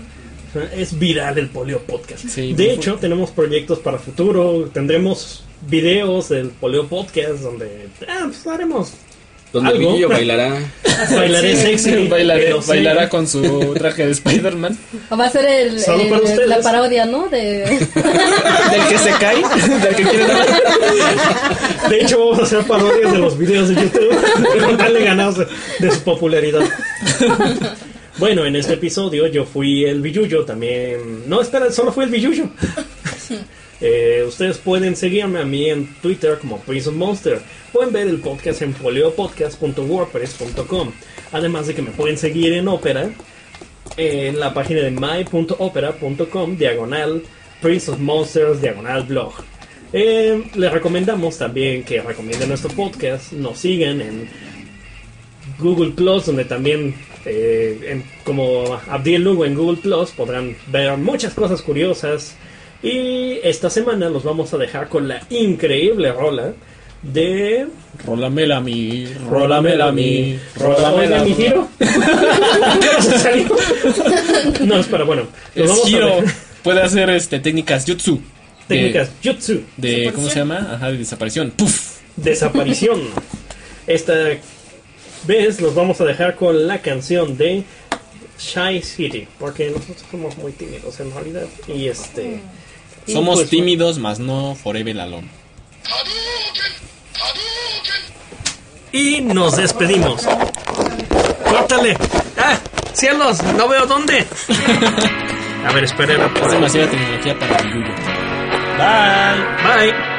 [0.76, 2.26] Es viral el Poleo Podcast.
[2.28, 4.70] Sí, de hecho, tenemos proyectos para futuro.
[4.72, 8.92] Tendremos videos del Poleo Podcast donde ah, pues, haremos.
[9.52, 10.08] Donde el Algo.
[10.08, 10.58] Bailará.
[11.10, 11.90] Bailaré sexy.
[12.08, 12.68] Bailaré- pero sí.
[12.68, 14.76] bailará con su traje de Spider-Man.
[15.10, 16.48] O va a ser el, el- para ustedes.
[16.48, 17.28] la parodia, ¿no?
[17.28, 17.38] De.
[17.68, 20.24] Del que se cae, del que quiere
[21.88, 24.92] De hecho, vamos a hacer parodias de los videos de YouTube.
[24.92, 25.46] De ganar de,
[25.80, 26.62] de su popularidad.
[28.18, 31.28] Bueno, en este episodio yo fui el Billuyo también.
[31.28, 32.48] No, espera, solo fui el Billuyo.
[33.80, 37.42] Eh, ustedes pueden seguirme a mí en Twitter como Prison Monster.
[37.72, 40.92] Pueden ver el podcast en poliopodcast.wordpress.com.
[41.32, 43.10] Además de que me pueden seguir en Opera
[43.96, 47.22] en la página de my.opera.com diagonal
[47.60, 49.34] Prince of Monsters diagonal blog.
[49.92, 54.30] Eh, les recomendamos también que recomienden nuestro podcast, nos sigan en
[55.58, 56.94] Google Plus, donde también,
[57.24, 62.34] eh, en- como Abdiel Lugo en Google Plus, podrán ver muchas cosas curiosas.
[62.82, 66.52] Y esta semana los vamos a dejar con la increíble rola
[67.02, 67.66] de.
[68.04, 71.68] Rólamela a mí, rólamela a mí, rólamela Oiga, a mi giro.
[71.78, 73.46] ¿Qué se salió?
[74.66, 75.22] No, espera, bueno.
[75.54, 76.24] Los Es dejar-
[76.62, 78.16] Puede hacer este técnicas jutsu.
[78.16, 78.22] De-
[78.76, 79.60] Técnicas jutsu.
[79.76, 80.68] De, ¿cómo se llama?
[80.74, 81.50] Ajá, de desaparición.
[81.52, 81.98] Puf.
[82.16, 83.00] desaparición.
[83.86, 84.14] Esta
[85.26, 87.64] vez los vamos a dejar con la canción de
[88.38, 91.46] Shy City, porque nosotros somos muy tímidos en realidad.
[91.68, 92.40] Y este.
[93.06, 95.28] y Somos pues, tímidos, mas no forever alone.
[98.92, 100.22] Y nos despedimos.
[101.48, 101.96] ¡Córtale!
[102.38, 102.58] ¡Ah!
[102.92, 103.42] ¡Cielos!
[103.56, 104.24] ¡No veo dónde!
[105.66, 106.20] A ver, esperen.
[106.20, 107.94] Es demasiada tecnología para el Yuyo.
[108.78, 109.92] Bye.
[109.92, 110.13] Bye.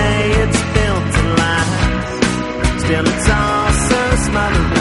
[0.00, 4.79] Say it's built to last, still it's all so smothering.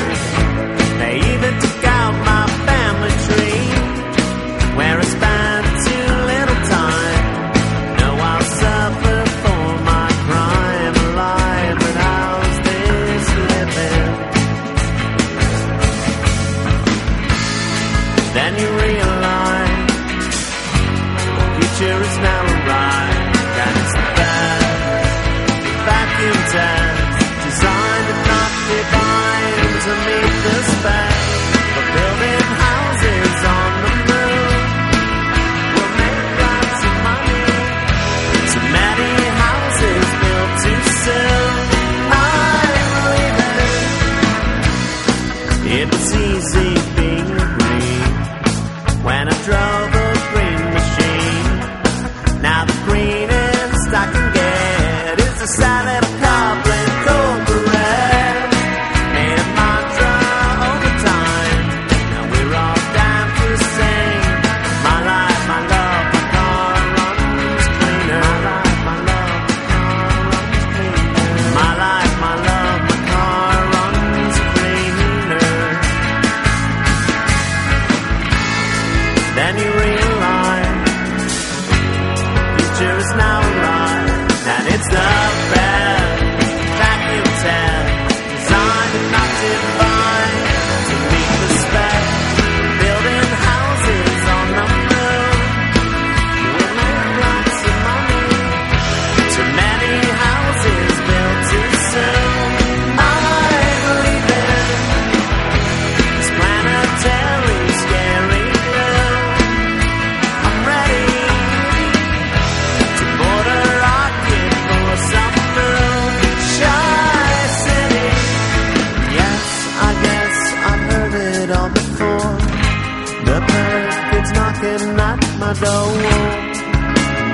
[125.40, 125.92] my door.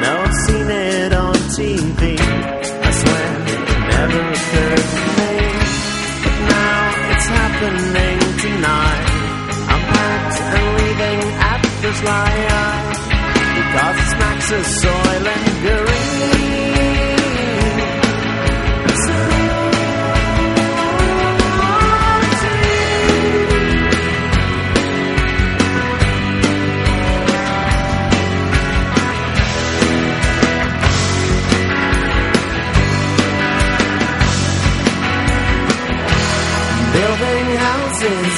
[0.01, 2.01] Now I've seen it on TV.
[2.87, 3.61] I swear it
[3.93, 5.33] never occurred to me.
[6.23, 6.81] But now
[7.11, 9.05] it's happening tonight.
[9.71, 12.65] I'm packed and leaving at this liar.
[13.57, 15.94] Because snacks are soil and.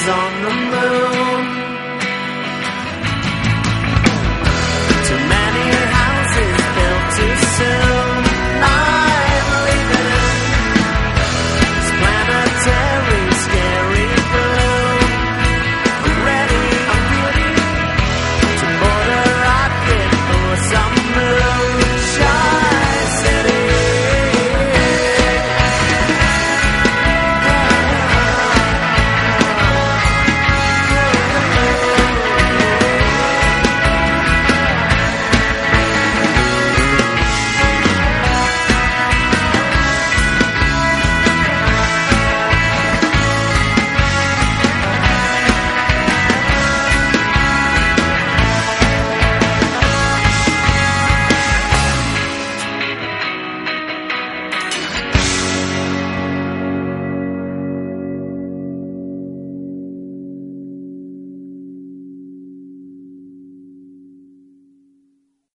[0.08, 0.67] On the.